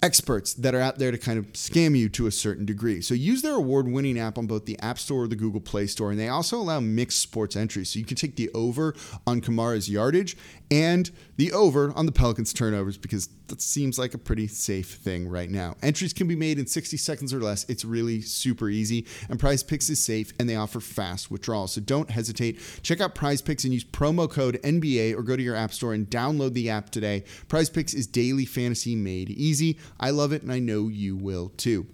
experts 0.04 0.54
that 0.54 0.76
are 0.76 0.82
out 0.82 1.00
there 1.00 1.12
to 1.12 1.18
kind 1.18 1.40
of 1.40 1.52
scam 1.54 1.98
you 1.98 2.08
to 2.10 2.28
a 2.28 2.32
certain 2.32 2.66
degree. 2.66 3.02
So 3.02 3.14
use 3.14 3.42
their 3.42 3.56
award 3.56 3.88
winning 3.88 4.20
app 4.20 4.38
on 4.38 4.46
both 4.46 4.66
the 4.66 4.80
App 4.80 5.00
Store 5.00 5.24
or 5.24 5.28
the 5.28 5.36
Google 5.36 5.62
Play 5.62 5.88
Store. 5.88 6.12
And 6.12 6.20
they 6.20 6.30
also 6.30 6.58
allow 6.58 6.80
mixed 6.80 7.20
sports 7.20 7.56
entries. 7.56 7.90
So 7.90 8.00
you 8.00 8.06
can 8.06 8.18
take 8.18 8.36
the 8.36 8.50
over 8.54 8.96
on 9.26 9.42
Kamara's 9.42 9.90
yardage 9.90 10.38
and 10.70 11.10
the 11.38 11.52
over 11.52 11.94
on 11.96 12.06
the 12.06 12.12
Pelicans' 12.12 12.54
turnovers 12.54 12.98
because 12.98 13.30
that 13.48 13.62
seems 13.62 13.98
like 13.98 14.14
a 14.14 14.18
pretty 14.18 14.48
safe 14.48 14.96
thing 14.96 15.28
right 15.28 15.50
now. 15.50 15.76
Entries 15.82 16.14
can 16.14 16.28
be 16.28 16.36
made 16.36 16.60
in 16.60 16.68
60 16.68 16.98
seconds 16.98 17.34
or 17.34 17.40
less. 17.40 17.68
It's 17.70 17.86
really 17.86 18.22
super 18.22 18.70
easy. 18.70 19.06
And 19.30 19.40
Prize 19.40 19.64
Picks 19.64 19.90
is 19.90 20.04
safe 20.04 20.34
and 20.40 20.50
they 20.50 20.56
offer 20.56 20.80
fast 20.80 21.32
withdrawals. 21.32 21.74
So 21.74 21.82
don't 21.82 22.10
hesitate. 22.10 22.60
Check 22.82 23.02
out 23.02 23.16
Prize 23.16 23.42
Picks 23.42 23.64
and 23.64 23.74
use 23.74 23.84
promo 23.84 24.30
code 24.30 24.60
NBA 24.64 25.16
or 25.16 25.24
go 25.24 25.36
to 25.36 25.44
your 25.44 25.56
App 25.56 25.74
Store 25.74 25.94
and 25.94 26.08
download 26.10 26.54
the 26.54 26.70
app 26.70 26.90
today. 26.90 27.24
Prize 27.48 27.70
Picks 27.70 27.94
is 27.94 28.06
daily 28.06 28.46
fantasy 28.46 28.96
made 28.96 29.30
easy. 29.30 29.78
I 30.00 30.10
love 30.12 30.32
it 30.32 30.42
and 30.44 30.52
I 30.52 30.60
know 30.60 30.88
you 30.88 31.16
will 31.16 31.50
too. 31.58 31.88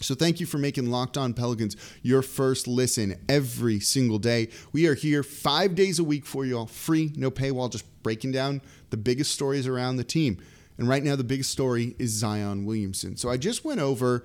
So 0.00 0.14
thank 0.14 0.40
you 0.40 0.46
for 0.46 0.58
making 0.58 0.90
Locked 0.90 1.16
On 1.16 1.32
Pelicans 1.32 1.76
your 2.02 2.22
first 2.22 2.66
listen 2.66 3.14
every 3.28 3.78
single 3.78 4.18
day. 4.18 4.48
We 4.72 4.86
are 4.88 4.94
here 4.94 5.22
five 5.22 5.74
days 5.74 5.98
a 5.98 6.04
week 6.04 6.26
for 6.26 6.44
you 6.44 6.58
all, 6.58 6.66
free, 6.66 7.12
no 7.16 7.30
paywall, 7.30 7.70
just 7.70 7.84
breaking 8.02 8.32
down 8.32 8.62
the 8.90 8.96
biggest 8.96 9.32
stories 9.32 9.66
around 9.66 9.96
the 9.96 10.04
team. 10.04 10.38
And 10.78 10.88
right 10.88 11.02
now, 11.04 11.14
the 11.16 11.24
biggest 11.24 11.50
story 11.50 11.94
is 11.98 12.10
Zion 12.10 12.64
Williamson. 12.64 13.16
So 13.16 13.30
I 13.30 13.36
just 13.36 13.64
went 13.64 13.80
over 13.80 14.24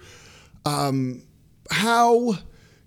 um, 0.66 1.22
how 1.70 2.36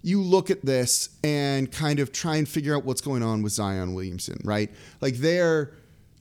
you 0.03 0.23
look 0.23 0.51
at 0.51 0.65
this 0.65 1.11
and 1.23 1.71
kind 1.71 2.01
of 2.01 2.11
try 2.11 2.37
and 2.37 2.49
figure 2.49 2.75
out 2.75 2.85
what's 2.85 3.03
going 3.03 3.23
on 3.23 3.43
with 3.43 3.53
Zion 3.53 3.95
Williamson, 3.95 4.41
right? 4.45 4.71
Like 5.01 5.17
they're 5.17 5.73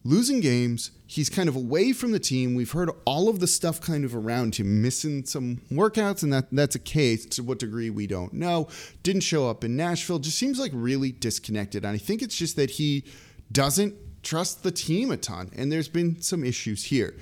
losing 0.03 0.39
games. 0.39 0.91
He's 1.05 1.29
kind 1.29 1.49
of 1.49 1.55
away 1.55 1.91
from 1.91 2.11
the 2.11 2.19
team. 2.19 2.55
We've 2.55 2.71
heard 2.71 2.89
all 3.05 3.29
of 3.29 3.39
the 3.39 3.47
stuff 3.47 3.81
kind 3.81 4.05
of 4.05 4.15
around 4.15 4.55
him, 4.55 4.81
missing 4.81 5.25
some 5.25 5.61
workouts, 5.71 6.23
and 6.23 6.31
that 6.33 6.47
that's 6.51 6.75
a 6.75 6.79
case. 6.79 7.25
To 7.27 7.43
what 7.43 7.59
degree 7.59 7.89
we 7.89 8.07
don't 8.07 8.33
know. 8.33 8.67
Didn't 9.03 9.21
show 9.21 9.49
up 9.49 9.63
in 9.63 9.75
Nashville. 9.75 10.19
Just 10.19 10.37
seems 10.37 10.59
like 10.59 10.71
really 10.73 11.11
disconnected. 11.11 11.83
And 11.83 11.93
I 11.93 11.97
think 11.97 12.21
it's 12.21 12.35
just 12.35 12.55
that 12.55 12.71
he 12.71 13.05
doesn't 13.51 13.95
trust 14.23 14.63
the 14.63 14.71
team 14.71 15.11
a 15.11 15.17
ton, 15.17 15.51
and 15.55 15.71
there's 15.71 15.89
been 15.89 16.21
some 16.21 16.43
issues 16.43 16.85
here. 16.85 17.15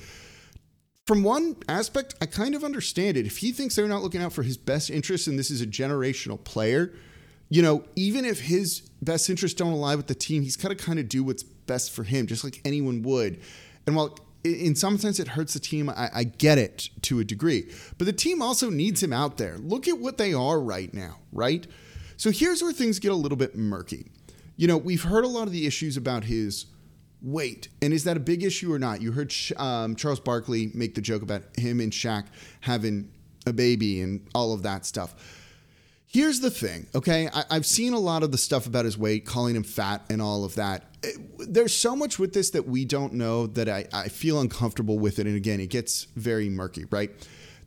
From 1.05 1.23
one 1.23 1.55
aspect, 1.69 2.15
I 2.21 2.25
kind 2.25 2.53
of 2.53 2.65
understand 2.65 3.15
it. 3.15 3.25
If 3.25 3.37
he 3.37 3.53
thinks 3.53 3.75
they're 3.75 3.87
not 3.87 4.03
looking 4.03 4.21
out 4.21 4.33
for 4.33 4.43
his 4.43 4.57
best 4.57 4.89
interests 4.89 5.25
and 5.25 5.39
this 5.39 5.49
is 5.49 5.61
a 5.61 5.65
generational 5.65 6.43
player, 6.43 6.93
you 7.47 7.61
know, 7.61 7.85
even 7.95 8.25
if 8.25 8.41
his 8.41 8.81
best 9.01 9.29
interests 9.29 9.57
don't 9.57 9.71
align 9.71 9.95
with 9.95 10.07
the 10.07 10.15
team, 10.15 10.43
he's 10.43 10.57
got 10.57 10.67
to 10.67 10.75
kind 10.75 10.99
of 10.99 11.07
do 11.07 11.23
what's 11.23 11.43
best 11.67 11.91
for 11.91 12.03
him, 12.03 12.27
just 12.27 12.43
like 12.43 12.61
anyone 12.65 13.01
would. 13.03 13.39
And 13.85 13.95
while 13.95 14.17
in 14.43 14.75
some 14.75 14.97
sense 14.97 15.19
it 15.19 15.29
hurts 15.29 15.53
the 15.53 15.59
team, 15.59 15.89
I, 15.89 16.09
I 16.13 16.23
get 16.23 16.57
it 16.57 16.89
to 17.03 17.19
a 17.19 17.23
degree. 17.23 17.71
But 17.97 18.05
the 18.05 18.13
team 18.13 18.41
also 18.41 18.69
needs 18.69 19.03
him 19.03 19.13
out 19.13 19.37
there. 19.37 19.57
Look 19.57 19.87
at 19.87 19.99
what 19.99 20.17
they 20.17 20.33
are 20.33 20.59
right 20.59 20.93
now, 20.93 21.19
right? 21.31 21.67
So 22.17 22.31
here's 22.31 22.61
where 22.61 22.73
things 22.73 22.99
get 22.99 23.11
a 23.11 23.15
little 23.15 23.37
bit 23.37 23.55
murky. 23.55 24.07
You 24.55 24.67
know, 24.67 24.77
we've 24.77 25.03
heard 25.03 25.23
a 25.23 25.27
lot 25.27 25.47
of 25.47 25.53
the 25.53 25.67
issues 25.67 25.97
about 25.97 26.23
his 26.23 26.65
weight. 27.21 27.67
And 27.81 27.93
is 27.93 28.03
that 28.05 28.17
a 28.17 28.19
big 28.19 28.43
issue 28.43 28.73
or 28.73 28.79
not? 28.79 29.01
You 29.01 29.11
heard 29.11 29.33
um, 29.57 29.95
Charles 29.95 30.19
Barkley 30.19 30.71
make 30.73 30.95
the 30.95 31.01
joke 31.01 31.21
about 31.21 31.43
him 31.57 31.79
and 31.79 31.91
Shaq 31.91 32.25
having 32.61 33.11
a 33.45 33.53
baby 33.53 34.01
and 34.01 34.27
all 34.33 34.53
of 34.53 34.63
that 34.63 34.85
stuff. 34.85 35.15
Here's 36.09 36.39
the 36.39 36.49
thing, 36.49 36.87
okay? 36.95 37.29
I, 37.33 37.53
have 37.53 37.65
seen 37.65 37.91
a 37.91 37.99
lot 37.99 38.23
of 38.23 38.31
the 38.31 38.37
stuff 38.37 38.65
about 38.65 38.85
his 38.85 38.97
weight, 38.97 39.25
calling 39.25 39.57
him 39.57 39.63
fat 39.63 40.03
and 40.09 40.21
all 40.21 40.45
of 40.45 40.55
that. 40.55 40.85
It, 41.03 41.17
there's 41.53 41.75
so 41.75 41.97
much 41.97 42.17
with 42.17 42.31
this 42.33 42.51
that 42.51 42.65
we 42.65 42.85
don't 42.85 43.13
know 43.13 43.45
that 43.47 43.67
I, 43.67 43.85
I 43.91 44.07
feel 44.07 44.39
uncomfortable 44.39 44.97
with 44.97 45.19
it. 45.19 45.27
And 45.27 45.35
again, 45.35 45.59
it 45.59 45.69
gets 45.69 46.05
very 46.15 46.47
murky, 46.47 46.85
right? 46.91 47.11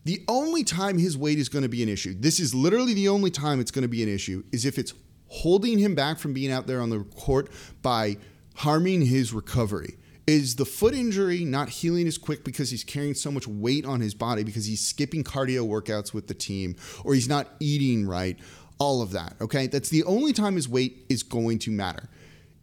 The 0.05 0.23
only 0.27 0.63
time 0.63 0.97
his 0.97 1.15
weight 1.15 1.37
is 1.37 1.49
going 1.49 1.61
to 1.61 1.69
be 1.69 1.83
an 1.83 1.89
issue, 1.89 2.15
this 2.17 2.39
is 2.39 2.55
literally 2.55 2.95
the 2.95 3.09
only 3.09 3.29
time 3.29 3.59
it's 3.59 3.69
going 3.69 3.83
to 3.83 3.87
be 3.87 4.01
an 4.01 4.09
issue, 4.09 4.43
is 4.51 4.65
if 4.65 4.79
it's 4.79 4.95
holding 5.27 5.77
him 5.77 5.93
back 5.93 6.17
from 6.17 6.33
being 6.33 6.51
out 6.51 6.65
there 6.65 6.81
on 6.81 6.89
the 6.89 7.03
court 7.15 7.51
by 7.83 8.17
harming 8.55 9.05
his 9.05 9.33
recovery. 9.33 9.97
Is 10.27 10.55
the 10.55 10.65
foot 10.65 10.93
injury 10.93 11.43
not 11.43 11.69
healing 11.69 12.07
as 12.07 12.17
quick 12.17 12.43
because 12.43 12.69
he's 12.69 12.83
carrying 12.83 13.15
so 13.15 13.31
much 13.31 13.47
weight 13.47 13.85
on 13.85 14.01
his 14.01 14.13
body 14.13 14.43
because 14.43 14.65
he's 14.65 14.85
skipping 14.85 15.23
cardio 15.23 15.67
workouts 15.67 16.13
with 16.13 16.27
the 16.27 16.33
team 16.33 16.75
or 17.03 17.13
he's 17.13 17.27
not 17.27 17.47
eating 17.59 18.07
right? 18.07 18.37
All 18.77 19.01
of 19.01 19.11
that, 19.11 19.35
okay? 19.41 19.67
That's 19.67 19.89
the 19.89 20.03
only 20.03 20.31
time 20.31 20.55
his 20.55 20.69
weight 20.69 21.05
is 21.09 21.23
going 21.23 21.59
to 21.59 21.71
matter. 21.71 22.09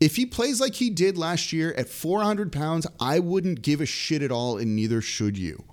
If 0.01 0.17
he 0.17 0.27
plays 0.27 0.61
like 0.61 0.75
he 0.75 0.91
did 0.91 1.19
last 1.19 1.53
year 1.53 1.75
at 1.75 1.89
400 1.89 2.53
pounds, 2.53 2.87
I 3.01 3.19
wouldn't 3.19 3.63
give 3.63 3.81
a 3.81 3.87
shit 3.87 4.23
at 4.23 4.31
all, 4.31 4.57
and 4.57 4.77
neither 4.77 5.01
should 5.01 5.37
you. 5.37 5.65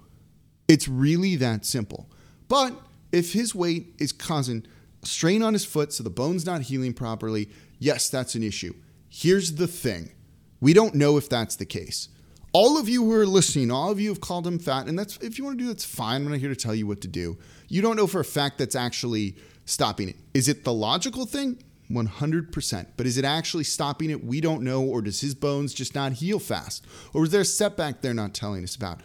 It's 0.67 0.87
really 0.87 1.35
that 1.35 1.65
simple. 1.65 2.09
But 2.47 2.73
if 3.11 3.33
his 3.33 3.53
weight 3.53 3.95
is 3.99 4.11
causing 4.11 4.65
strain 5.03 5.43
on 5.43 5.53
his 5.53 5.65
foot 5.65 5.93
so 5.93 6.03
the 6.03 6.09
bone's 6.09 6.45
not 6.45 6.63
healing 6.63 6.93
properly, 6.93 7.49
yes, 7.77 8.09
that's 8.09 8.35
an 8.35 8.43
issue. 8.43 8.73
Here's 9.09 9.55
the 9.55 9.67
thing 9.67 10.11
we 10.65 10.73
don't 10.73 10.95
know 10.95 11.15
if 11.15 11.29
that's 11.29 11.57
the 11.57 11.65
case. 11.65 12.09
All 12.51 12.79
of 12.79 12.89
you 12.89 13.03
who 13.03 13.11
are 13.11 13.27
listening, 13.27 13.69
all 13.69 13.91
of 13.91 13.99
you 13.99 14.09
have 14.09 14.19
called 14.19 14.47
him 14.47 14.57
fat, 14.57 14.87
and 14.87 14.97
that's 14.97 15.15
if 15.17 15.37
you 15.37 15.45
want 15.45 15.59
to 15.59 15.63
do 15.63 15.67
that's 15.67 15.85
fine. 15.85 16.23
I'm 16.23 16.31
not 16.31 16.39
here 16.39 16.49
to 16.49 16.55
tell 16.55 16.73
you 16.73 16.87
what 16.87 17.01
to 17.01 17.07
do. 17.07 17.37
You 17.67 17.83
don't 17.83 17.95
know 17.95 18.07
for 18.07 18.19
a 18.19 18.25
fact 18.25 18.57
that's 18.57 18.75
actually 18.75 19.35
stopping 19.65 20.09
it. 20.09 20.15
Is 20.33 20.49
it 20.49 20.63
the 20.63 20.73
logical 20.73 21.27
thing? 21.27 21.61
100%. 21.91 22.87
But 22.97 23.05
is 23.05 23.19
it 23.19 23.25
actually 23.25 23.63
stopping 23.63 24.09
it? 24.09 24.23
We 24.23 24.41
don't 24.41 24.63
know. 24.63 24.81
Or 24.81 25.03
does 25.03 25.21
his 25.21 25.35
bones 25.35 25.71
just 25.71 25.93
not 25.93 26.13
heal 26.13 26.39
fast? 26.39 26.83
Or 27.13 27.25
is 27.25 27.29
there 27.29 27.41
a 27.41 27.45
setback 27.45 28.01
they're 28.01 28.15
not 28.15 28.33
telling 28.33 28.63
us 28.63 28.75
about? 28.75 29.01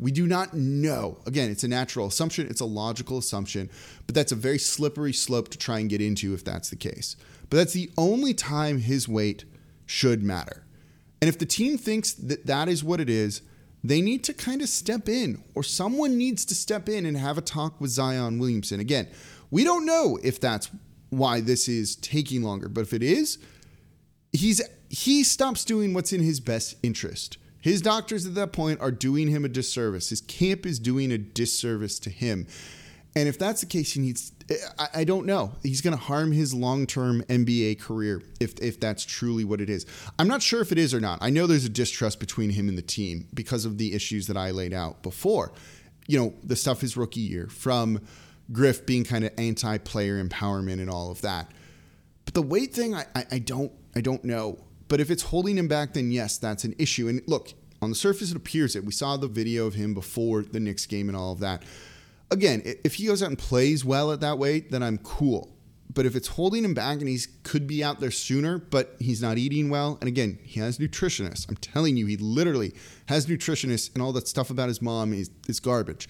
We 0.00 0.10
do 0.10 0.26
not 0.26 0.54
know. 0.54 1.18
Again, 1.24 1.52
it's 1.52 1.62
a 1.62 1.68
natural 1.68 2.08
assumption, 2.08 2.48
it's 2.48 2.60
a 2.60 2.66
logical 2.66 3.18
assumption, 3.18 3.70
but 4.08 4.16
that's 4.16 4.32
a 4.32 4.36
very 4.36 4.58
slippery 4.58 5.12
slope 5.12 5.50
to 5.50 5.58
try 5.58 5.78
and 5.78 5.88
get 5.88 6.00
into 6.00 6.34
if 6.34 6.44
that's 6.44 6.68
the 6.68 6.74
case. 6.74 7.14
But 7.48 7.58
that's 7.58 7.74
the 7.74 7.92
only 7.96 8.34
time 8.34 8.80
his 8.80 9.08
weight 9.08 9.44
should 9.86 10.24
matter. 10.24 10.65
And 11.20 11.28
if 11.28 11.38
the 11.38 11.46
team 11.46 11.78
thinks 11.78 12.12
that 12.12 12.46
that 12.46 12.68
is 12.68 12.84
what 12.84 13.00
it 13.00 13.08
is, 13.08 13.42
they 13.82 14.00
need 14.00 14.24
to 14.24 14.34
kind 14.34 14.62
of 14.62 14.68
step 14.68 15.08
in, 15.08 15.42
or 15.54 15.62
someone 15.62 16.18
needs 16.18 16.44
to 16.46 16.54
step 16.54 16.88
in 16.88 17.06
and 17.06 17.16
have 17.16 17.38
a 17.38 17.42
talk 17.42 17.80
with 17.80 17.90
Zion 17.90 18.38
Williamson. 18.38 18.80
Again, 18.80 19.08
we 19.50 19.64
don't 19.64 19.86
know 19.86 20.18
if 20.22 20.40
that's 20.40 20.70
why 21.10 21.40
this 21.40 21.68
is 21.68 21.96
taking 21.96 22.42
longer, 22.42 22.68
but 22.68 22.80
if 22.80 22.92
it 22.92 23.02
is, 23.02 23.38
he's 24.32 24.60
he 24.88 25.24
stops 25.24 25.64
doing 25.64 25.94
what's 25.94 26.12
in 26.12 26.22
his 26.22 26.40
best 26.40 26.76
interest. 26.82 27.38
His 27.60 27.82
doctors 27.82 28.26
at 28.26 28.34
that 28.36 28.52
point 28.52 28.80
are 28.80 28.92
doing 28.92 29.28
him 29.28 29.44
a 29.44 29.48
disservice. 29.48 30.10
His 30.10 30.20
camp 30.20 30.64
is 30.64 30.78
doing 30.78 31.10
a 31.10 31.18
disservice 31.18 31.98
to 32.00 32.10
him. 32.10 32.46
And 33.16 33.28
if 33.28 33.38
that's 33.38 33.62
the 33.62 33.66
case, 33.66 33.94
he 33.94 34.00
needs. 34.00 34.32
I, 34.78 34.88
I 34.96 35.04
don't 35.04 35.24
know. 35.26 35.52
He's 35.62 35.80
going 35.80 35.96
to 35.96 36.02
harm 36.02 36.32
his 36.32 36.52
long-term 36.52 37.22
NBA 37.22 37.80
career 37.80 38.22
if 38.40 38.54
if 38.60 38.78
that's 38.78 39.04
truly 39.04 39.42
what 39.42 39.60
it 39.62 39.70
is. 39.70 39.86
I'm 40.18 40.28
not 40.28 40.42
sure 40.42 40.60
if 40.60 40.70
it 40.70 40.78
is 40.78 40.92
or 40.92 41.00
not. 41.00 41.18
I 41.22 41.30
know 41.30 41.46
there's 41.46 41.64
a 41.64 41.70
distrust 41.70 42.20
between 42.20 42.50
him 42.50 42.68
and 42.68 42.76
the 42.76 42.82
team 42.82 43.26
because 43.32 43.64
of 43.64 43.78
the 43.78 43.94
issues 43.94 44.26
that 44.26 44.36
I 44.36 44.50
laid 44.50 44.74
out 44.74 45.02
before. 45.02 45.52
you 46.06 46.18
know, 46.18 46.34
the 46.44 46.56
stuff 46.56 46.80
his 46.80 46.96
rookie 46.96 47.20
year, 47.20 47.48
from 47.48 48.00
Griff 48.52 48.86
being 48.86 49.04
kind 49.04 49.24
of 49.24 49.32
anti-player 49.38 50.22
empowerment 50.22 50.80
and 50.80 50.88
all 50.88 51.10
of 51.10 51.20
that. 51.22 51.50
But 52.24 52.34
the 52.34 52.42
weight 52.42 52.72
thing, 52.74 52.94
I, 52.94 53.06
I, 53.14 53.24
I 53.32 53.38
don't 53.38 53.72
I 53.94 54.00
don't 54.00 54.24
know. 54.24 54.58
But 54.88 55.00
if 55.00 55.10
it's 55.10 55.22
holding 55.22 55.58
him 55.58 55.68
back, 55.68 55.94
then 55.94 56.12
yes, 56.12 56.38
that's 56.38 56.64
an 56.64 56.74
issue. 56.78 57.08
And 57.08 57.22
look, 57.26 57.52
on 57.82 57.88
the 57.90 57.96
surface, 57.96 58.30
it 58.30 58.36
appears 58.36 58.76
it. 58.76 58.84
We 58.84 58.92
saw 58.92 59.16
the 59.16 59.26
video 59.26 59.66
of 59.66 59.74
him 59.74 59.94
before 59.94 60.42
the 60.42 60.60
Knicks 60.60 60.86
game 60.86 61.08
and 61.08 61.16
all 61.16 61.32
of 61.32 61.40
that. 61.40 61.64
Again, 62.30 62.62
if 62.84 62.94
he 62.94 63.06
goes 63.06 63.22
out 63.22 63.28
and 63.28 63.38
plays 63.38 63.84
well 63.84 64.12
at 64.12 64.20
that 64.20 64.38
weight, 64.38 64.70
then 64.70 64.82
I'm 64.82 64.98
cool. 64.98 65.56
But 65.92 66.04
if 66.04 66.14
it's 66.14 66.28
holding 66.28 66.64
him 66.64 66.74
back 66.74 66.98
and 66.98 67.08
he 67.08 67.18
could 67.42 67.66
be 67.66 67.82
out 67.82 68.00
there 68.00 68.10
sooner, 68.10 68.58
but 68.58 68.96
he's 68.98 69.22
not 69.22 69.38
eating 69.38 69.70
well, 69.70 69.96
and 70.00 70.08
again, 70.08 70.38
he 70.42 70.60
has 70.60 70.78
nutritionists. 70.78 71.48
I'm 71.48 71.56
telling 71.56 71.96
you, 71.96 72.06
he 72.06 72.16
literally 72.16 72.74
has 73.06 73.26
nutritionists, 73.26 73.94
and 73.94 74.02
all 74.02 74.12
that 74.12 74.28
stuff 74.28 74.50
about 74.50 74.68
his 74.68 74.82
mom 74.82 75.14
is, 75.14 75.30
is 75.48 75.58
garbage. 75.58 76.08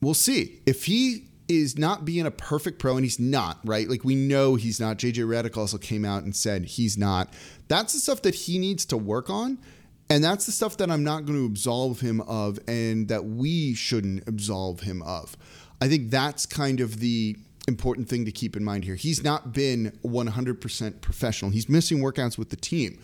We'll 0.00 0.14
see. 0.14 0.60
If 0.64 0.84
he 0.84 1.30
is 1.48 1.76
not 1.76 2.04
being 2.04 2.24
a 2.24 2.30
perfect 2.30 2.78
pro, 2.78 2.94
and 2.96 3.04
he's 3.04 3.18
not, 3.18 3.58
right? 3.64 3.88
Like 3.90 4.04
we 4.04 4.14
know 4.14 4.54
he's 4.54 4.78
not. 4.78 4.98
JJ 4.98 5.26
Redick 5.26 5.56
also 5.56 5.78
came 5.78 6.04
out 6.04 6.22
and 6.22 6.34
said 6.34 6.64
he's 6.64 6.96
not. 6.96 7.34
That's 7.66 7.92
the 7.92 7.98
stuff 7.98 8.22
that 8.22 8.34
he 8.34 8.58
needs 8.58 8.84
to 8.86 8.96
work 8.96 9.28
on. 9.28 9.58
And 10.10 10.24
that's 10.24 10.44
the 10.44 10.52
stuff 10.52 10.76
that 10.78 10.90
I'm 10.90 11.04
not 11.04 11.24
going 11.24 11.38
to 11.38 11.46
absolve 11.46 12.00
him 12.00 12.20
of 12.22 12.58
and 12.66 13.06
that 13.08 13.24
we 13.24 13.74
shouldn't 13.74 14.26
absolve 14.26 14.80
him 14.80 15.02
of. 15.02 15.36
I 15.80 15.86
think 15.86 16.10
that's 16.10 16.46
kind 16.46 16.80
of 16.80 16.98
the 16.98 17.36
important 17.68 18.08
thing 18.08 18.24
to 18.24 18.32
keep 18.32 18.56
in 18.56 18.64
mind 18.64 18.84
here. 18.84 18.96
He's 18.96 19.22
not 19.22 19.52
been 19.52 19.96
100% 20.04 21.00
professional. 21.00 21.52
He's 21.52 21.68
missing 21.68 21.98
workouts 21.98 22.36
with 22.36 22.50
the 22.50 22.56
team. 22.56 22.98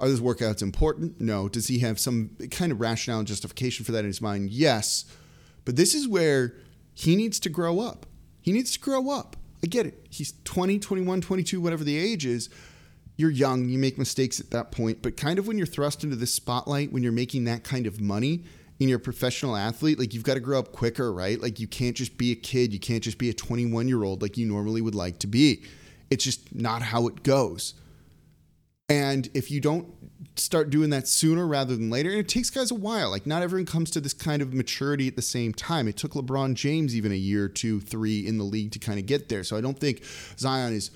Are 0.00 0.08
those 0.08 0.20
workouts 0.20 0.60
important? 0.60 1.20
No. 1.20 1.48
Does 1.48 1.68
he 1.68 1.78
have 1.80 2.00
some 2.00 2.30
kind 2.50 2.72
of 2.72 2.80
rationale 2.80 3.20
and 3.20 3.28
justification 3.28 3.84
for 3.84 3.92
that 3.92 4.00
in 4.00 4.06
his 4.06 4.20
mind? 4.20 4.50
Yes. 4.50 5.04
But 5.64 5.76
this 5.76 5.94
is 5.94 6.08
where 6.08 6.56
he 6.94 7.14
needs 7.14 7.38
to 7.40 7.48
grow 7.48 7.78
up. 7.78 8.06
He 8.40 8.50
needs 8.50 8.72
to 8.72 8.80
grow 8.80 9.10
up. 9.10 9.36
I 9.62 9.68
get 9.68 9.86
it. 9.86 10.06
He's 10.10 10.34
20, 10.44 10.80
21, 10.80 11.20
22, 11.20 11.60
whatever 11.60 11.84
the 11.84 11.96
age 11.96 12.26
is 12.26 12.48
you're 13.20 13.30
young, 13.30 13.68
you 13.68 13.78
make 13.78 13.98
mistakes 13.98 14.40
at 14.40 14.50
that 14.50 14.72
point, 14.72 15.02
but 15.02 15.16
kind 15.16 15.38
of 15.38 15.46
when 15.46 15.58
you're 15.58 15.66
thrust 15.66 16.02
into 16.02 16.16
this 16.16 16.32
spotlight, 16.32 16.92
when 16.92 17.02
you're 17.02 17.12
making 17.12 17.44
that 17.44 17.62
kind 17.62 17.86
of 17.86 18.00
money 18.00 18.44
and 18.80 18.88
you're 18.88 18.98
a 18.98 19.02
professional 19.02 19.56
athlete, 19.56 19.98
like 19.98 20.14
you've 20.14 20.22
got 20.22 20.34
to 20.34 20.40
grow 20.40 20.58
up 20.58 20.72
quicker, 20.72 21.12
right? 21.12 21.40
Like 21.40 21.60
you 21.60 21.68
can't 21.68 21.96
just 21.96 22.16
be 22.16 22.32
a 22.32 22.34
kid, 22.34 22.72
you 22.72 22.80
can't 22.80 23.04
just 23.04 23.18
be 23.18 23.28
a 23.28 23.34
21 23.34 23.88
year 23.88 24.02
old 24.02 24.22
like 24.22 24.36
you 24.36 24.46
normally 24.46 24.80
would 24.80 24.94
like 24.94 25.18
to 25.18 25.26
be. 25.26 25.62
It's 26.08 26.24
just 26.24 26.54
not 26.54 26.82
how 26.82 27.06
it 27.06 27.22
goes. 27.22 27.74
And 28.88 29.28
if 29.34 29.50
you 29.50 29.60
don't 29.60 29.86
start 30.36 30.70
doing 30.70 30.90
that 30.90 31.06
sooner 31.06 31.46
rather 31.46 31.76
than 31.76 31.90
later, 31.90 32.10
and 32.10 32.18
it 32.18 32.28
takes 32.28 32.50
guys 32.50 32.70
a 32.70 32.74
while. 32.74 33.10
Like 33.10 33.26
not 33.26 33.42
everyone 33.42 33.66
comes 33.66 33.90
to 33.92 34.00
this 34.00 34.14
kind 34.14 34.42
of 34.42 34.54
maturity 34.54 35.06
at 35.06 35.16
the 35.16 35.22
same 35.22 35.52
time. 35.52 35.88
It 35.88 35.96
took 35.96 36.12
LeBron 36.12 36.54
James 36.54 36.96
even 36.96 37.12
a 37.12 37.16
year, 37.16 37.48
two, 37.48 37.80
three 37.80 38.26
in 38.26 38.38
the 38.38 38.44
league 38.44 38.72
to 38.72 38.78
kind 38.78 38.98
of 38.98 39.06
get 39.06 39.28
there. 39.28 39.44
So 39.44 39.56
I 39.56 39.60
don't 39.60 39.78
think 39.78 40.02
Zion 40.38 40.72
is 40.72 40.90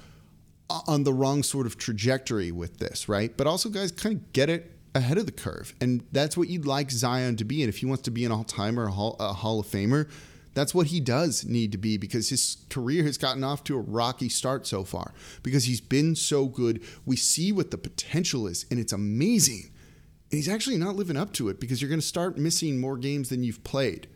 on 0.71 1.05
the 1.05 1.13
wrong 1.13 1.43
sort 1.43 1.67
of 1.67 1.77
trajectory 1.77 2.51
with 2.51 2.79
this, 2.79 3.09
right? 3.09 3.37
But 3.37 3.47
also, 3.47 3.69
guys, 3.69 3.93
kind 3.93 4.17
of 4.17 4.33
get 4.33 4.49
it 4.49 4.71
ahead 4.95 5.19
of 5.19 5.27
the 5.27 5.33
curve. 5.33 5.75
And 5.81 6.05
that's 6.13 6.37
what 6.37 6.49
you'd 6.49 6.67
like 6.67 6.91
Zion 6.91 7.37
to 7.37 7.45
be. 7.45 7.63
And 7.63 7.69
if 7.69 7.79
he 7.79 7.87
wants 7.87 8.03
to 8.05 8.11
be 8.11 8.25
an 8.25 8.33
all 8.33 8.45
timer, 8.45 8.87
a 8.87 8.91
a 8.91 9.33
hall 9.33 9.61
of 9.61 9.67
Famer, 9.67 10.09
that's 10.55 10.75
what 10.75 10.87
he 10.87 11.01
does 11.01 11.45
need 11.45 11.73
to 11.73 11.79
be 11.79 11.97
because 11.97 12.29
his 12.29 12.59
career 12.71 13.03
has 13.03 13.19
gotten 13.19 13.43
off 13.43 13.65
to 13.65 13.77
a 13.77 13.81
rocky 13.81 14.29
start 14.29 14.67
so 14.67 14.85
far 14.85 15.13
because 15.43 15.65
he's 15.65 15.81
been 15.81 16.15
so 16.15 16.47
good. 16.47 16.83
We 17.05 17.17
see 17.17 17.51
what 17.53 17.73
the 17.73 17.79
potential 17.79 18.47
is, 18.47 18.65
and 18.71 18.79
it's 18.79 18.93
amazing. 18.93 19.71
And 20.31 20.39
he's 20.39 20.49
actually 20.49 20.79
not 20.79 20.97
living 20.97 21.17
up 21.17 21.33
to 21.35 21.49
it 21.49 21.61
because 21.61 21.83
you're 21.83 21.89
going 21.89 22.01
to 22.01 22.07
start 22.07 22.39
missing 22.39 22.81
more 22.81 22.97
games 22.97 23.29
than 23.29 23.43
you've 23.43 23.65
played. 23.65 24.07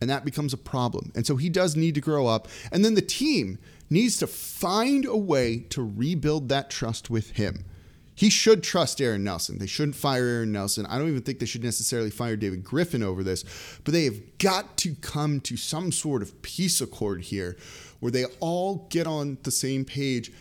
And 0.00 0.10
that 0.10 0.24
becomes 0.24 0.52
a 0.52 0.58
problem. 0.58 1.10
And 1.14 1.26
so 1.26 1.36
he 1.36 1.48
does 1.48 1.74
need 1.74 1.94
to 1.94 2.00
grow 2.02 2.26
up. 2.26 2.48
And 2.70 2.84
then 2.84 2.94
the 2.94 3.00
team 3.00 3.58
needs 3.88 4.16
to 4.18 4.26
find 4.26 5.04
a 5.04 5.16
way 5.16 5.58
to 5.70 5.82
rebuild 5.82 6.48
that 6.48 6.70
trust 6.70 7.10
with 7.10 7.30
him. 7.30 7.64
He 8.14 8.30
should 8.30 8.62
trust 8.62 9.00
Aaron 9.00 9.24
Nelson. 9.24 9.58
They 9.58 9.66
shouldn't 9.66 9.94
fire 9.94 10.26
Aaron 10.26 10.50
Nelson. 10.50 10.86
I 10.86 10.98
don't 10.98 11.08
even 11.08 11.20
think 11.20 11.38
they 11.38 11.46
should 11.46 11.62
necessarily 11.62 12.08
fire 12.08 12.34
David 12.34 12.64
Griffin 12.64 13.02
over 13.02 13.22
this, 13.22 13.44
but 13.84 13.92
they 13.92 14.04
have 14.04 14.38
got 14.38 14.78
to 14.78 14.94
come 14.94 15.40
to 15.40 15.56
some 15.58 15.92
sort 15.92 16.22
of 16.22 16.40
peace 16.40 16.80
accord 16.80 17.22
here 17.22 17.58
where 18.00 18.10
they 18.10 18.24
all 18.40 18.86
get 18.88 19.06
on 19.06 19.36
the 19.42 19.50
same 19.50 19.84
page. 19.84 20.32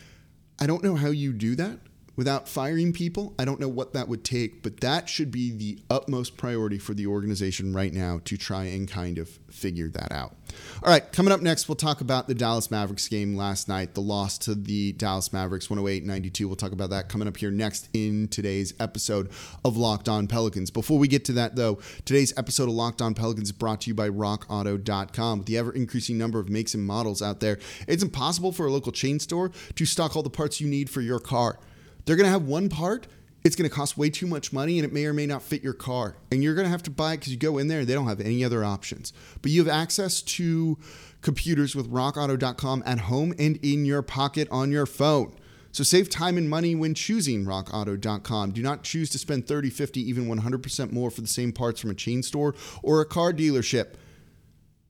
I 0.57 0.67
don't 0.67 0.83
know 0.83 0.95
how 0.95 1.09
you 1.09 1.33
do 1.33 1.55
that 1.55 1.79
without 2.15 2.47
firing 2.47 2.93
people. 2.93 3.33
I 3.37 3.45
don't 3.45 3.59
know 3.59 3.67
what 3.67 3.93
that 3.93 4.07
would 4.07 4.23
take, 4.23 4.63
but 4.63 4.81
that 4.81 5.09
should 5.09 5.31
be 5.31 5.51
the 5.51 5.79
utmost 5.89 6.37
priority 6.37 6.77
for 6.77 6.93
the 6.93 7.07
organization 7.07 7.73
right 7.73 7.93
now 7.93 8.21
to 8.25 8.37
try 8.37 8.65
and 8.65 8.89
kind 8.89 9.17
of 9.17 9.29
figure 9.49 9.89
that 9.89 10.11
out. 10.11 10.35
All 10.83 10.91
right, 10.91 11.11
coming 11.11 11.31
up 11.31 11.41
next, 11.41 11.67
we'll 11.67 11.75
talk 11.75 12.01
about 12.01 12.27
the 12.27 12.35
Dallas 12.35 12.69
Mavericks 12.69 13.07
game 13.07 13.35
last 13.35 13.67
night, 13.67 13.93
the 13.93 14.01
loss 14.01 14.37
to 14.39 14.55
the 14.55 14.93
Dallas 14.93 15.33
Mavericks 15.33 15.69
108 15.69 16.05
92. 16.05 16.47
We'll 16.47 16.55
talk 16.55 16.71
about 16.71 16.89
that 16.91 17.09
coming 17.09 17.27
up 17.27 17.37
here 17.37 17.51
next 17.51 17.89
in 17.93 18.27
today's 18.27 18.73
episode 18.79 19.29
of 19.63 19.77
Locked 19.77 20.07
On 20.07 20.27
Pelicans. 20.27 20.71
Before 20.71 20.99
we 20.99 21.07
get 21.07 21.25
to 21.25 21.33
that, 21.33 21.55
though, 21.55 21.79
today's 22.05 22.33
episode 22.37 22.69
of 22.69 22.75
Locked 22.75 23.01
On 23.01 23.13
Pelicans 23.13 23.49
is 23.49 23.51
brought 23.51 23.81
to 23.81 23.89
you 23.89 23.93
by 23.93 24.09
RockAuto.com. 24.09 25.39
With 25.39 25.47
the 25.47 25.57
ever 25.57 25.71
increasing 25.71 26.17
number 26.17 26.39
of 26.39 26.49
makes 26.49 26.73
and 26.73 26.85
models 26.85 27.21
out 27.21 27.39
there, 27.39 27.57
it's 27.87 28.03
impossible 28.03 28.51
for 28.51 28.67
a 28.67 28.71
local 28.71 28.91
chain 28.91 29.19
store 29.19 29.51
to 29.75 29.85
stock 29.85 30.15
all 30.15 30.23
the 30.23 30.29
parts 30.29 30.61
you 30.61 30.67
need 30.67 30.89
for 30.89 31.01
your 31.01 31.19
car. 31.19 31.59
They're 32.05 32.15
going 32.15 32.25
to 32.25 32.31
have 32.31 32.43
one 32.43 32.69
part. 32.69 33.07
It's 33.43 33.55
going 33.55 33.69
to 33.69 33.75
cost 33.75 33.97
way 33.97 34.09
too 34.09 34.25
much 34.25 34.51
money 34.51 34.79
and 34.79 34.85
it 34.85 34.91
may 34.91 35.05
or 35.05 35.13
may 35.13 35.27
not 35.27 35.43
fit 35.43 35.63
your 35.63 35.73
car. 35.73 36.15
And 36.31 36.43
you're 36.43 36.55
going 36.55 36.65
to 36.65 36.71
have 36.71 36.83
to 36.83 36.91
buy 36.91 37.13
it 37.13 37.17
because 37.17 37.31
you 37.31 37.37
go 37.37 37.59
in 37.59 37.67
there 37.67 37.79
and 37.81 37.87
they 37.87 37.93
don't 37.93 38.07
have 38.07 38.21
any 38.21 38.43
other 38.43 38.63
options. 38.63 39.13
But 39.41 39.51
you 39.51 39.63
have 39.63 39.71
access 39.71 40.21
to 40.23 40.79
computers 41.21 41.75
with 41.75 41.91
rockauto.com 41.91 42.83
at 42.85 43.01
home 43.01 43.33
and 43.37 43.57
in 43.57 43.85
your 43.85 44.01
pocket 44.01 44.47
on 44.49 44.71
your 44.71 44.85
phone. 44.85 45.35
So 45.71 45.83
save 45.83 46.09
time 46.09 46.37
and 46.37 46.49
money 46.49 46.73
when 46.73 46.93
choosing 46.93 47.45
rockauto.com. 47.45 48.51
Do 48.51 48.61
not 48.61 48.83
choose 48.83 49.09
to 49.09 49.19
spend 49.19 49.45
30, 49.45 49.69
50, 49.69 49.99
even 49.99 50.25
100% 50.25 50.91
more 50.93 51.11
for 51.11 51.21
the 51.21 51.27
same 51.27 51.51
parts 51.51 51.81
from 51.81 51.89
a 51.89 51.95
chain 51.95 52.23
store 52.23 52.55
or 52.81 53.01
a 53.01 53.05
car 53.05 53.33
dealership. 53.33 53.95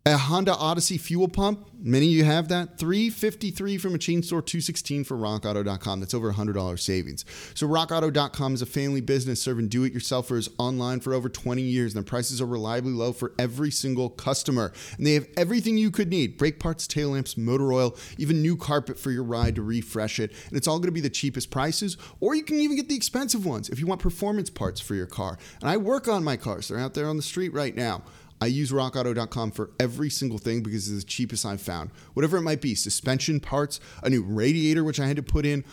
A 0.08 0.18
Honda 0.18 0.54
Odyssey 0.54 1.00
fuel 1.00 1.28
pump, 1.28 1.68
many 1.80 2.06
of 2.06 2.12
you 2.12 2.26
have 2.26 2.48
that. 2.50 2.78
353 2.78 3.80
from 3.80 3.96
a 3.96 3.98
chain 3.98 4.22
store, 4.22 4.40
216 4.40 5.04
for 5.04 5.18
rockauto.com. 5.18 6.00
That's 6.00 6.14
over 6.14 6.32
$100 6.32 6.80
savings. 6.80 7.26
So 7.56 7.68
rockauto.com 7.68 8.54
is 8.54 8.62
a 8.62 8.68
family 8.68 9.02
business 9.02 9.42
serving 9.42 9.70
do-it-yourselfers 9.70 10.50
online 10.60 11.00
for 11.00 11.16
over 11.16 11.28
20 11.28 11.64
years, 11.64 11.96
and 11.96 12.04
their 12.04 12.08
prices 12.08 12.40
are 12.40 12.46
reliably 12.46 12.92
low 12.92 13.14
for 13.14 13.34
every 13.40 13.72
single 13.72 14.12
customer. 14.12 14.74
And 15.00 15.08
they 15.08 15.16
have 15.16 15.28
everything 15.36 15.76
you 15.76 15.90
could 15.90 16.12
need: 16.12 16.38
brake 16.38 16.60
parts, 16.60 16.86
tail 16.86 17.10
lamps, 17.10 17.36
motor 17.36 17.74
oil, 17.74 17.98
even 18.20 18.44
new 18.44 18.56
carpet 18.56 19.00
for 19.00 19.10
your 19.10 19.24
ride 19.24 19.56
to 19.56 19.64
refresh 19.64 20.20
it. 20.20 20.32
And 20.50 20.56
it's 20.56 20.68
all 20.68 20.78
going 20.78 20.90
to 20.90 20.92
be 20.92 21.02
the 21.02 21.10
cheapest 21.10 21.50
prices, 21.50 21.98
or 22.20 22.36
you 22.36 22.44
can 22.44 22.60
even 22.60 22.78
get 22.78 22.90
the 22.90 22.96
expensive 22.96 23.44
ones 23.44 23.70
if 23.70 23.80
you 23.80 23.88
want 23.88 24.02
performance 24.02 24.52
parts 24.52 24.80
for 24.80 24.94
your 24.94 25.08
car. 25.08 25.40
And 25.62 25.70
I 25.72 25.78
work 25.78 26.08
on 26.08 26.24
my 26.24 26.38
cars. 26.38 26.68
They're 26.68 26.78
out 26.78 26.94
there 26.94 27.10
on 27.10 27.18
the 27.18 27.24
street 27.24 27.54
right 27.54 27.76
now. 27.76 28.04
I 28.42 28.48
use 28.48 28.72
rockauto.com 28.72 29.52
for 29.52 29.72
every 29.80 30.10
single 30.10 30.38
thing 30.38 30.62
because 30.62 30.90
it's 30.92 31.04
the 31.04 31.10
cheapest 31.10 31.46
I've 31.46 31.62
found. 31.62 31.92
Whatever 32.14 32.38
it 32.38 32.42
might 32.42 32.62
be, 32.62 32.76
suspension 32.76 33.40
parts, 33.40 33.80
a 34.04 34.10
new 34.10 34.24
radiator, 34.24 34.84
which 34.84 35.00
I 35.00 35.08
had 35.08 35.16
to 35.16 35.24
put 35.24 35.46
in, 35.46 35.64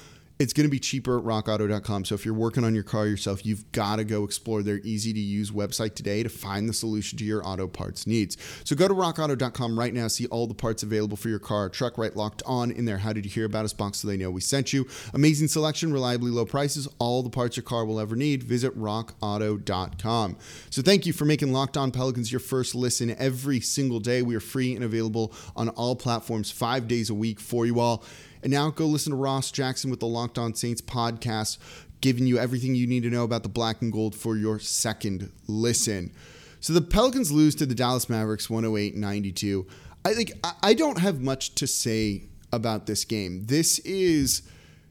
it's 0.43 0.53
going 0.53 0.67
to 0.67 0.71
be 0.71 0.81
cheaper 0.81 1.19
at 1.19 1.25
rockauto.com. 1.25 2.05
So 2.05 2.15
if 2.17 2.25
you're 2.25 2.35
working 2.35 2.65
on 2.65 2.75
your 2.75 2.83
car 2.83 3.07
yourself, 3.07 3.47
you've 3.47 3.71
got 3.71 3.97
to 3.97 4.05
go 4.05 4.25
explore 4.25 4.63
their 4.63 4.79
easy 4.79 5.13
to 5.13 5.21
use 5.21 5.53
website 5.53 5.95
today 5.95 6.23
to 6.23 6.29
find 6.29 6.69
the 6.69 6.73
solution 6.73 7.17
to 7.19 7.25
your 7.25 7.47
auto 7.47 7.69
parts 7.69 8.07
needs. 8.07 8.37
So 8.65 8.75
go 8.75 8.89
to 8.89 8.95
rockauto.com 8.95 9.79
right 9.79 9.95
now, 9.95 10.09
see 10.09 10.27
all 10.27 10.49
the 10.49 10.55
parts 10.55 10.83
available 10.83 11.17
for 11.17 11.29
your 11.29 11.39
car, 11.39 11.69
truck 11.69 11.97
right 11.97 12.15
locked 12.17 12.43
on 12.45 12.73
in 12.73 12.85
there. 12.85 12.99
How 12.99 13.13
did 13.13 13.25
you 13.25 13.31
hear 13.31 13.45
about 13.45 13.65
us 13.65 13.73
box 13.73 13.99
so 13.99 14.09
they 14.09 14.17
know 14.17 14.31
we 14.31 14.41
sent 14.41 14.73
you? 14.73 14.87
Amazing 15.15 15.49
selection, 15.49 15.93
reliably 15.93 16.33
low 16.33 16.45
prices, 16.45 16.89
all 16.99 17.23
the 17.23 17.31
parts 17.31 17.57
your 17.57 17.65
car 17.65 17.85
will 17.85 18.01
ever 18.01 18.17
need. 18.17 18.43
Visit 18.43 18.77
rockauto.com. 18.77 20.37
So 20.71 20.83
thank 20.83 21.07
you 21.07 21.13
for 21.13 21.25
making 21.25 21.53
Locked 21.53 21.77
On 21.77 21.93
Pelicans 21.93 22.33
your 22.33 22.41
first 22.41 22.75
listen 22.75 23.15
every 23.17 23.61
single 23.61 24.01
day. 24.01 24.23
We 24.23 24.35
are 24.35 24.41
free 24.41 24.75
and 24.75 24.85
available 24.85 25.33
on 25.55 25.69
all 25.71 25.95
platforms 25.95 26.51
5 26.51 26.89
days 26.89 27.11
a 27.11 27.15
week 27.15 27.39
for 27.39 27.65
you 27.65 27.79
all. 27.79 28.05
And 28.43 28.53
now 28.53 28.71
go 28.71 28.87
listen 28.87 29.11
to 29.13 29.17
Ross 29.17 29.51
Jackson 29.51 29.91
with 29.91 30.01
the 30.01 30.07
Locked 30.07 30.39
On 30.39 30.55
Saints 30.55 30.81
podcast, 30.81 31.59
giving 32.01 32.27
you 32.27 32.39
everything 32.39 32.75
you 32.75 32.87
need 32.87 33.05
to 33.05 33.11
know 33.11 33.25
about 33.25 33.43
the 33.43 33.49
black 33.49 33.83
and 33.83 33.93
gold 33.93 34.15
for 34.15 34.37
your 34.37 34.59
second 34.59 35.31
listen. 35.47 36.13
So 36.61 36.73
the 36.73 36.81
Pelicans 36.81 37.33
lose 37.33 37.55
to 37.57 37.67
the 37.67 37.75
Dallas 37.75 38.09
Mavericks 38.09 38.49
108 38.49 38.97
92. 38.97 39.67
I 40.05 40.15
think 40.15 40.33
I 40.63 40.75
don't 40.75 40.99
have 40.99 41.21
much 41.21 41.55
to 41.57 41.67
say 41.67 42.25
about 42.53 42.87
this 42.87 43.05
game. 43.05 43.47
This 43.47 43.79
is, 43.81 44.43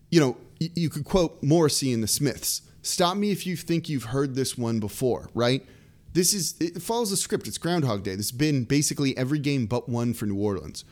you 0.09 0.19
know, 0.19 0.37
you 0.59 0.89
could 0.89 1.05
quote 1.05 1.41
Morrissey 1.43 1.91
and 1.91 2.01
the 2.01 2.07
Smiths. 2.07 2.61
Stop 2.81 3.17
me 3.17 3.31
if 3.31 3.45
you 3.45 3.55
think 3.55 3.89
you've 3.89 4.05
heard 4.05 4.35
this 4.35 4.57
one 4.57 4.79
before, 4.79 5.29
right? 5.33 5.65
This 6.13 6.33
is 6.33 6.55
it 6.59 6.81
follows 6.81 7.09
the 7.09 7.17
script. 7.17 7.47
It's 7.47 7.57
Groundhog 7.57 8.03
Day. 8.03 8.15
This 8.15 8.31
has 8.31 8.37
been 8.37 8.63
basically 8.63 9.17
every 9.17 9.39
game 9.39 9.65
but 9.65 9.87
one 9.87 10.13
for 10.13 10.25
New 10.25 10.41
Orleans. 10.41 10.83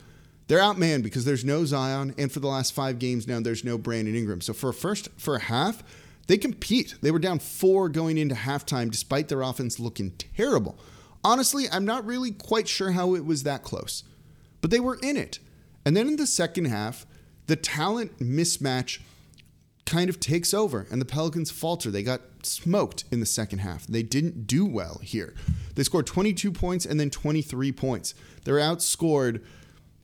They're 0.50 0.58
outmanned 0.58 1.04
because 1.04 1.24
there's 1.24 1.44
no 1.44 1.64
Zion, 1.64 2.12
and 2.18 2.30
for 2.30 2.40
the 2.40 2.48
last 2.48 2.72
five 2.72 2.98
games 2.98 3.28
now, 3.28 3.38
there's 3.38 3.64
no 3.64 3.78
Brandon 3.78 4.16
Ingram. 4.16 4.40
So 4.40 4.52
for 4.52 4.70
a 4.70 4.74
first 4.74 5.08
for 5.16 5.36
a 5.36 5.40
half, 5.40 5.84
they 6.26 6.36
compete. 6.36 6.96
They 7.00 7.12
were 7.12 7.20
down 7.20 7.38
four 7.38 7.88
going 7.88 8.18
into 8.18 8.34
halftime, 8.34 8.90
despite 8.90 9.28
their 9.28 9.42
offense 9.42 9.78
looking 9.78 10.10
terrible 10.10 10.76
Honestly, 11.22 11.66
I'm 11.70 11.84
not 11.84 12.06
really 12.06 12.30
quite 12.30 12.66
sure 12.66 12.92
how 12.92 13.14
it 13.14 13.24
was 13.24 13.42
that 13.42 13.62
close, 13.62 14.04
but 14.60 14.70
they 14.70 14.80
were 14.80 14.98
in 15.02 15.16
it. 15.16 15.38
And 15.84 15.96
then 15.96 16.08
in 16.08 16.16
the 16.16 16.26
second 16.26 16.66
half, 16.66 17.06
the 17.46 17.56
talent 17.56 18.18
mismatch 18.18 19.00
kind 19.84 20.08
of 20.08 20.20
takes 20.20 20.54
over 20.54 20.86
and 20.90 21.00
the 21.00 21.06
Pelicans 21.06 21.50
falter. 21.50 21.90
They 21.90 22.02
got 22.02 22.22
smoked 22.42 23.04
in 23.10 23.20
the 23.20 23.26
second 23.26 23.58
half. 23.58 23.86
They 23.86 24.02
didn't 24.02 24.46
do 24.46 24.64
well 24.64 25.00
here. 25.02 25.34
They 25.74 25.82
scored 25.82 26.06
22 26.06 26.52
points 26.52 26.86
and 26.86 26.98
then 26.98 27.10
23 27.10 27.72
points. 27.72 28.14
They're 28.44 28.56
outscored 28.56 29.42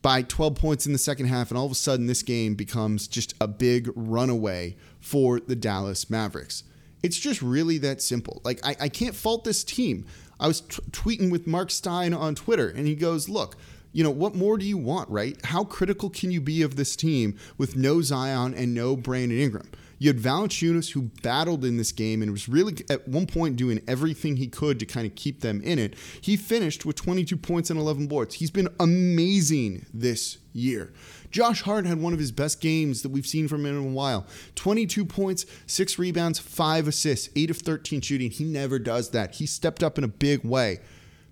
by 0.07 0.23
12 0.23 0.55
points 0.55 0.87
in 0.87 0.93
the 0.93 1.01
second 1.01 1.27
half, 1.27 1.51
and 1.51 1.59
all 1.59 1.67
of 1.67 1.73
a 1.73 1.75
sudden, 1.75 2.07
this 2.07 2.23
game 2.23 2.55
becomes 2.55 3.09
just 3.09 3.35
a 3.41 3.49
big 3.49 3.91
runaway 3.97 4.77
for 5.01 5.41
the 5.41 5.57
Dallas 5.57 6.09
Mavericks. 6.09 6.63
It's 7.03 7.19
just 7.19 7.43
really 7.43 7.77
that 7.79 8.01
simple. 8.01 8.41
Like, 8.45 8.65
I, 8.65 8.77
I 8.83 8.89
can't 8.89 9.17
fault 9.17 9.43
this 9.43 9.65
team. 9.65 10.07
I 10.39 10.47
was 10.47 10.61
t- 10.61 10.81
tweeting 10.93 11.33
with 11.33 11.49
Mark 11.49 11.73
Stein 11.73 12.15
on 12.15 12.37
Twitter, 12.37 12.69
and 12.69 12.87
he 12.87 12.95
goes, 12.95 13.29
Look, 13.29 13.57
you 13.91 14.05
know, 14.05 14.13
what 14.13 14.37
more 14.37 14.57
do 14.57 14.65
you 14.65 14.79
want, 14.79 15.11
right? 15.11 15.45
How 15.45 15.65
critical 15.65 16.09
can 16.09 16.31
you 16.31 16.41
be 16.41 16.63
of 16.63 16.77
this 16.77 16.95
team 16.95 17.37
with 17.59 17.75
no 17.75 18.01
Zion 18.01 18.55
and 18.55 18.73
no 18.73 18.95
Brandon 18.95 19.41
Ingram? 19.41 19.69
You 19.99 20.09
had 20.09 20.19
Valanciunas 20.19 20.93
who 20.93 21.11
battled 21.23 21.65
in 21.65 21.77
this 21.77 21.93
game 21.93 22.23
and 22.23 22.31
was 22.31 22.49
really 22.49 22.85
at 22.91 23.09
one 23.09 23.27
point 23.27 23.57
doing 23.57 23.81
everything 23.89 24.37
he 24.37 24.47
could 24.47 24.79
to 24.81 24.87
kind 24.87 25.07
of 25.07 25.15
keep 25.15 25.41
them 25.41 25.63
in 25.63 25.79
it. 25.79 25.95
He 26.21 26.37
finished 26.37 26.85
with 26.85 26.97
22 26.97 27.37
points 27.37 27.71
and 27.71 27.79
11 27.79 28.07
boards. 28.07 28.35
He's 28.35 28.51
been 28.51 28.69
amazing 28.79 29.87
this 29.95 30.39
year. 30.53 30.93
Josh 31.31 31.63
Hart 31.63 31.87
had 31.87 32.01
one 32.01 32.13
of 32.13 32.19
his 32.19 32.33
best 32.33 32.61
games 32.61 33.03
that 33.03 33.11
we've 33.11 33.27
seen 33.27 33.49
from 33.49 33.65
him 33.65 33.79
in 33.79 33.89
a 33.89 33.93
while. 33.93 34.27
22 34.55 35.05
points, 35.05 35.47
6 35.67 35.99
rebounds, 35.99 36.39
5 36.39 36.89
assists, 36.89 37.31
8 37.35 37.51
of 37.51 37.59
13 37.59 38.01
shooting. 38.01 38.31
He 38.31 38.45
never 38.45 38.79
does 38.79 39.11
that. 39.11 39.37
He 39.37 39.47
stepped 39.47 39.83
up 39.83 39.99
in 39.99 40.05
a 40.05 40.09
big 40.09 40.45
way. 40.45 40.81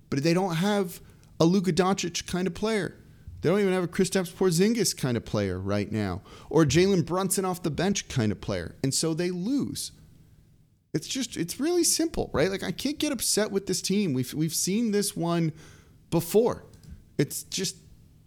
But 0.09 0.23
they 0.23 0.33
don't 0.33 0.55
have 0.55 1.01
a 1.39 1.45
Luka 1.45 1.73
Doncic 1.73 2.27
kind 2.27 2.47
of 2.47 2.53
player. 2.53 2.95
They 3.45 3.51
don't 3.51 3.59
even 3.59 3.73
have 3.73 3.83
a 3.83 3.87
Kristaps 3.87 4.33
Porzingis 4.33 4.97
kind 4.97 5.15
of 5.15 5.23
player 5.23 5.59
right 5.59 5.91
now, 5.91 6.23
or 6.49 6.65
Jalen 6.65 7.05
Brunson 7.05 7.45
off 7.45 7.61
the 7.61 7.69
bench 7.69 8.07
kind 8.07 8.31
of 8.31 8.41
player, 8.41 8.73
and 8.81 8.91
so 8.91 9.13
they 9.13 9.29
lose. 9.29 9.91
It's 10.95 11.07
just 11.07 11.37
it's 11.37 11.59
really 11.59 11.83
simple, 11.83 12.31
right? 12.33 12.49
Like 12.49 12.63
I 12.63 12.71
can't 12.71 12.97
get 12.97 13.11
upset 13.11 13.51
with 13.51 13.67
this 13.67 13.83
team. 13.83 14.13
We've 14.13 14.33
we've 14.33 14.55
seen 14.55 14.89
this 14.89 15.15
one 15.15 15.53
before. 16.09 16.65
It's 17.19 17.43
just 17.43 17.77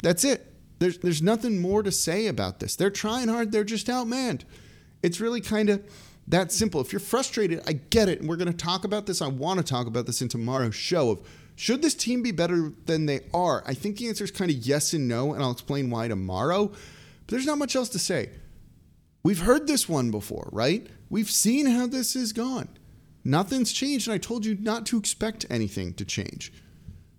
that's 0.05 0.23
it. 0.23 0.55
There's 0.79 0.99
there's 0.99 1.21
nothing 1.21 1.61
more 1.61 1.83
to 1.83 1.91
say 1.91 2.29
about 2.29 2.61
this. 2.61 2.77
They're 2.77 2.89
trying 2.89 3.27
hard. 3.27 3.51
They're 3.51 3.65
just 3.65 3.89
outmanned. 3.89 4.43
It's 5.03 5.19
really 5.19 5.41
kind 5.41 5.69
of 5.69 5.83
that 6.29 6.53
simple. 6.53 6.81
If 6.81 6.93
you're 6.93 7.01
frustrated, 7.01 7.61
I 7.67 7.73
get 7.73 8.09
it, 8.09 8.21
and 8.21 8.29
we're 8.29 8.37
going 8.37 8.53
to 8.53 8.57
talk 8.57 8.85
about 8.85 9.07
this. 9.07 9.21
I 9.21 9.27
want 9.27 9.59
to 9.59 9.65
talk 9.65 9.89
about 9.89 10.07
this 10.07 10.23
in 10.23 10.29
tomorrow's 10.29 10.77
show 10.77 11.11
of 11.11 11.23
should 11.59 11.83
this 11.83 11.97
team 11.97 12.23
be 12.23 12.31
better 12.31 12.73
than 12.87 13.07
they 13.07 13.23
are? 13.35 13.65
I 13.67 13.75
think 13.75 13.97
the 13.97 14.07
answer 14.07 14.23
is 14.23 14.31
kind 14.31 14.49
of 14.49 14.57
yes 14.59 14.93
and 14.93 15.09
no, 15.09 15.35
and 15.35 15.43
I'll 15.43 15.51
explain 15.51 15.91
why 15.91 16.07
tomorrow. 16.07 16.69
But 16.69 16.77
there's 17.27 17.47
not 17.47 17.59
much 17.59 17.75
else 17.75 17.89
to 17.89 17.99
say. 17.99 18.31
We've 19.25 19.41
heard 19.41 19.67
this 19.67 19.89
one 19.89 20.13
before, 20.13 20.49
right? 20.53 20.87
We've 21.11 21.29
seen 21.29 21.67
how 21.67 21.89
this 21.89 22.15
has 22.15 22.33
gone. 22.33 22.69
Nothing's 23.25 23.73
changed, 23.73 24.07
and 24.07 24.15
I 24.15 24.19
told 24.19 24.47
you 24.47 24.57
not 24.61 24.87
to 24.87 24.99
expect 24.99 25.47
anything 25.51 25.95
to 25.95 26.05
change. 26.05 26.53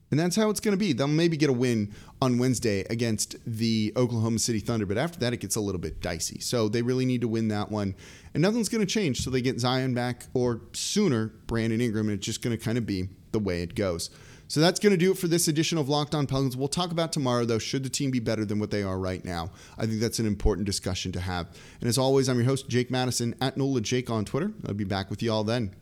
And 0.10 0.17
that's 0.17 0.38
how 0.38 0.49
it's 0.49 0.62
going 0.62 0.71
to 0.71 0.78
be. 0.78 0.93
They'll 0.93 1.10
maybe 1.10 1.36
get 1.36 1.49
a 1.49 1.54
win 1.54 1.93
on 2.21 2.38
Wednesday 2.38 2.86
against 2.89 3.36
the 3.45 3.91
Oklahoma 3.97 4.39
City 4.39 4.60
Thunder, 4.62 4.86
but 4.86 4.97
after 4.97 5.19
that, 5.19 5.34
it 5.34 5.41
gets 5.41 5.58
a 5.58 5.62
little 5.62 5.82
bit 5.82 5.99
dicey. 5.99 6.39
So 6.39 6.69
they 6.69 6.82
really 6.82 7.06
need 7.06 7.19
to 7.21 7.28
win 7.28 7.49
that 7.49 7.69
one. 7.69 7.93
And 8.34 8.41
nothing's 8.41 8.69
going 8.69 8.88
to 8.88 8.91
change 8.91 9.21
so 9.21 9.30
they 9.30 9.41
get 9.41 9.60
Zion 9.60 9.93
back 9.93 10.28
or 10.34 10.62
sooner, 10.71 11.28
Brandon 11.45 11.82
Ingram, 11.82 12.08
and 12.08 12.17
it's 12.17 12.25
just 12.25 12.41
going 12.41 12.58
to 12.58 12.63
kind 12.63 12.78
of 12.78 12.86
be 12.86 13.10
the 13.34 13.39
way 13.39 13.62
it 13.62 13.75
goes. 13.75 14.10
So 14.50 14.60
that's 14.62 14.80
going 14.80 14.92
to 14.92 14.98
do 14.98 15.12
it 15.12 15.18
for 15.20 15.28
this 15.28 15.48
edition 15.48 15.78
of 15.78 15.90
Locked 15.90 16.16
On 16.16 16.26
Pelicans. 16.26 16.58
We'll 16.58 16.70
talk 16.70 16.92
about 16.92 17.14
tomorrow, 17.14 17.46
though. 17.46 17.60
Should 17.60 17.84
the 17.84 17.90
team 17.90 18.10
be 18.10 18.20
better 18.20 18.46
than 18.46 18.60
what 18.60 18.72
they 18.72 18.82
are 18.82 18.98
right 18.98 19.24
now? 19.24 19.52
I 19.78 19.86
think 19.86 20.02
that's 20.02 20.18
an 20.18 20.26
important 20.26 20.66
discussion 20.66 21.12
to 21.12 21.20
have. 21.20 21.46
And 21.80 21.88
as 21.88 22.00
always, 22.00 22.28
I'm 22.28 22.38
your 22.38 22.48
host, 22.48 22.68
Jake 22.68 22.90
Madison, 22.90 23.36
at 23.42 23.58
NOLA 23.58 23.82
Jake 23.82 24.10
on 24.10 24.26
Twitter. 24.26 24.52
I'll 24.68 24.74
be 24.74 24.86
back 24.86 25.12
with 25.12 25.22
you 25.22 25.32
all 25.32 25.44
then. 25.44 25.76